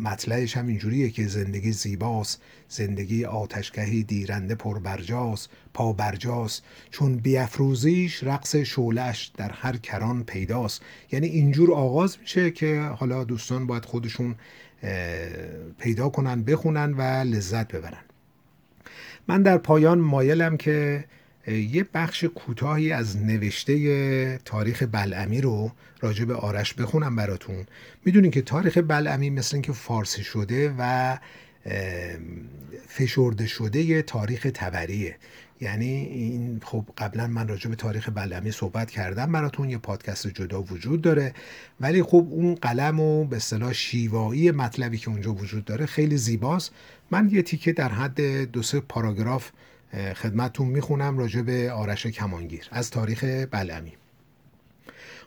مطلعش 0.00 0.56
هم 0.56 0.66
اینجوریه 0.66 1.10
که 1.10 1.26
زندگی 1.26 1.72
زیباست 1.72 2.42
زندگی 2.68 3.24
آتشگهی 3.24 4.02
دیرنده 4.02 4.54
پر 4.54 4.78
برجاست 4.78 5.50
پا 5.74 5.92
برجاست 5.92 6.64
چون 6.90 7.16
بیافروزیش 7.16 8.24
رقص 8.24 8.56
شولش 8.56 9.32
در 9.36 9.50
هر 9.50 9.76
کران 9.76 10.24
پیداست. 10.24 10.82
یعنی 11.12 11.26
اینجور 11.26 11.74
آغاز 11.74 12.18
میشه 12.20 12.50
که 12.50 12.80
حالا 12.80 13.24
دوستان 13.24 13.66
باید 13.66 13.84
خودشون 13.84 14.34
پیدا 15.78 16.08
کنن 16.08 16.42
بخونن 16.42 16.92
و 16.92 17.00
لذت 17.02 17.72
ببرن. 17.72 18.04
من 19.28 19.42
در 19.42 19.58
پایان 19.58 19.98
مایلم 19.98 20.56
که 20.56 21.04
یه 21.46 21.86
بخش 21.94 22.24
کوتاهی 22.24 22.92
از 22.92 23.16
نوشته 23.16 24.38
تاریخ 24.44 24.82
بلعمی 24.92 25.40
رو 25.40 25.72
راجع 26.00 26.24
به 26.24 26.34
آرش 26.34 26.74
بخونم 26.74 27.16
براتون. 27.16 27.66
می‌دونین 28.04 28.30
که 28.30 28.42
تاریخ 28.42 28.78
بلعمی 28.78 29.30
مثل 29.30 29.56
اینکه 29.56 29.72
فارسی 29.72 30.24
شده 30.24 30.74
و 30.78 31.16
فشرده 32.88 33.46
شده 33.46 33.82
یه 33.82 34.02
تاریخ 34.02 34.46
تبریه 34.54 35.16
یعنی 35.60 35.86
این 35.86 36.60
خب 36.64 36.84
قبلا 36.98 37.26
من 37.26 37.48
راجع 37.48 37.70
به 37.70 37.76
تاریخ 37.76 38.08
بلعمی 38.14 38.50
صحبت 38.50 38.90
کردم 38.90 39.32
براتون 39.32 39.70
یه 39.70 39.78
پادکست 39.78 40.26
جدا 40.26 40.62
وجود 40.62 41.02
داره. 41.02 41.34
ولی 41.80 42.02
خب 42.02 42.26
اون 42.30 42.54
قلم 42.54 43.00
و 43.00 43.24
به 43.24 43.36
اصطلاح 43.36 43.72
شیوایی 43.72 44.50
مطلبی 44.50 44.98
که 44.98 45.08
اونجا 45.08 45.32
وجود 45.32 45.64
داره 45.64 45.86
خیلی 45.86 46.16
زیباست. 46.16 46.72
من 47.10 47.28
یه 47.32 47.42
تیکه 47.42 47.72
در 47.72 47.88
حد 47.88 48.20
دو 48.50 48.62
سه 48.62 48.80
پاراگراف 48.80 49.50
خدمتتون 49.96 50.68
می‌خونم 50.68 51.18
راجع 51.18 51.42
به 51.42 51.72
آرش 51.72 52.06
کمانگیر 52.06 52.68
از 52.70 52.90
تاریخ 52.90 53.24
بلعمی. 53.50 53.92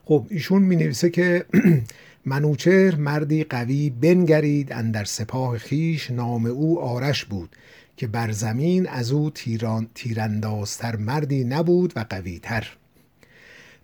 خب 0.05 0.25
ایشون 0.29 0.61
می 0.61 0.75
نویسه 0.75 1.09
که 1.09 1.45
منوچهر 2.25 2.95
مردی 2.95 3.43
قوی 3.43 3.89
بنگرید 3.89 4.73
اندر 4.73 5.03
سپاه 5.03 5.57
خیش 5.57 6.11
نام 6.11 6.45
او 6.45 6.81
آرش 6.81 7.25
بود 7.25 7.55
که 7.97 8.07
بر 8.07 8.31
زمین 8.31 8.87
از 8.87 9.11
او 9.11 9.29
تیران 9.29 9.87
تیراندازتر 9.95 10.95
مردی 10.95 11.43
نبود 11.43 11.93
و 11.95 12.05
قویتر. 12.09 12.67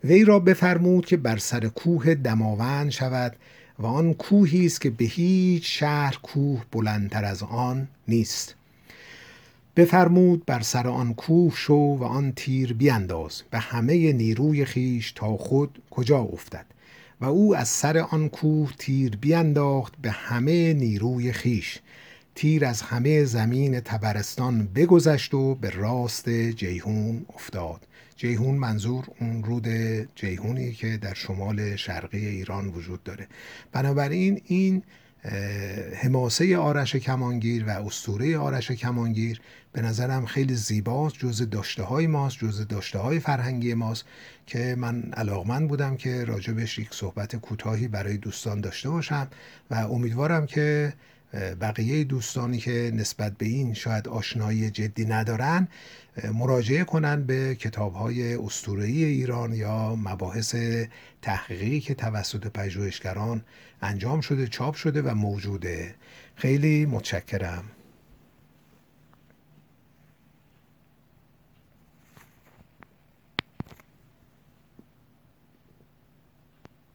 وی 0.04 0.24
را 0.24 0.38
بفرمود 0.38 1.06
که 1.06 1.16
بر 1.16 1.36
سر 1.36 1.68
کوه 1.68 2.14
دماوند 2.14 2.90
شود 2.90 3.36
و 3.78 3.86
آن 3.86 4.14
کوهی 4.14 4.66
است 4.66 4.80
که 4.80 4.90
به 4.90 5.04
هیچ 5.04 5.80
شهر 5.80 6.18
کوه 6.22 6.64
بلندتر 6.72 7.24
از 7.24 7.42
آن 7.42 7.88
نیست. 8.08 8.54
بفرمود 9.76 10.46
بر 10.46 10.60
سر 10.60 10.88
آن 10.88 11.14
کوه 11.14 11.54
شو 11.56 11.74
و 11.74 12.04
آن 12.04 12.32
تیر 12.32 12.72
بینداز. 12.72 13.42
به 13.50 13.58
همه 13.58 14.12
نیروی 14.12 14.64
خیش 14.64 15.12
تا 15.12 15.36
خود 15.36 15.82
کجا 15.90 16.18
افتد؟ 16.18 16.66
و 17.20 17.24
او 17.24 17.56
از 17.56 17.68
سر 17.68 17.98
آن 17.98 18.28
کوه 18.28 18.72
تیر 18.78 19.16
بینداخت 19.16 19.94
به 20.02 20.10
همه 20.10 20.74
نیروی 20.74 21.32
خیش 21.32 21.78
تیر 22.34 22.64
از 22.64 22.82
همه 22.82 23.24
زمین 23.24 23.80
تبرستان 23.80 24.68
بگذشت 24.74 25.34
و 25.34 25.54
به 25.54 25.70
راست 25.70 26.28
جیهون 26.28 27.26
افتاد. 27.34 27.86
جیهون 28.16 28.54
منظور 28.54 29.04
اون 29.20 29.44
رود 29.44 29.68
جیهونی 30.14 30.72
که 30.72 30.96
در 30.96 31.14
شمال 31.14 31.76
شرقی 31.76 32.26
ایران 32.26 32.68
وجود 32.68 33.02
داره. 33.02 33.26
بنابراین 33.72 34.40
این 34.44 34.82
حماسه 36.02 36.58
آرش 36.58 36.96
کمانگیر 36.96 37.64
و 37.64 37.70
استوره 37.70 38.38
آرش 38.38 38.70
کمانگیر. 38.70 39.40
به 39.72 39.82
نظرم 39.82 40.26
خیلی 40.26 40.54
زیباست 40.54 41.18
جز 41.18 41.50
داشته 41.50 41.82
های 41.82 42.06
ماست 42.06 42.38
جز 42.38 42.66
داشته 42.68 42.98
های 42.98 43.20
فرهنگی 43.20 43.74
ماست 43.74 44.04
که 44.46 44.74
من 44.78 45.02
علاقمند 45.02 45.68
بودم 45.68 45.96
که 45.96 46.24
راجبش 46.24 46.78
یک 46.78 46.88
صحبت 46.90 47.36
کوتاهی 47.36 47.88
برای 47.88 48.16
دوستان 48.16 48.60
داشته 48.60 48.90
باشم 48.90 49.28
و 49.70 49.74
امیدوارم 49.74 50.46
که 50.46 50.92
بقیه 51.34 52.04
دوستانی 52.04 52.58
که 52.58 52.92
نسبت 52.94 53.32
به 53.38 53.46
این 53.46 53.74
شاید 53.74 54.08
آشنایی 54.08 54.70
جدی 54.70 55.04
ندارن 55.04 55.68
مراجعه 56.34 56.84
کنند 56.84 57.26
به 57.26 57.54
کتاب 57.54 57.94
های 57.94 58.36
ایران 59.04 59.52
یا 59.52 59.96
مباحث 59.96 60.56
تحقیقی 61.22 61.80
که 61.80 61.94
توسط 61.94 62.46
پژوهشگران 62.46 63.44
انجام 63.82 64.20
شده 64.20 64.46
چاپ 64.46 64.74
شده 64.74 65.02
و 65.02 65.14
موجوده. 65.14 65.94
خیلی 66.36 66.86
متشکرم. 66.86 67.64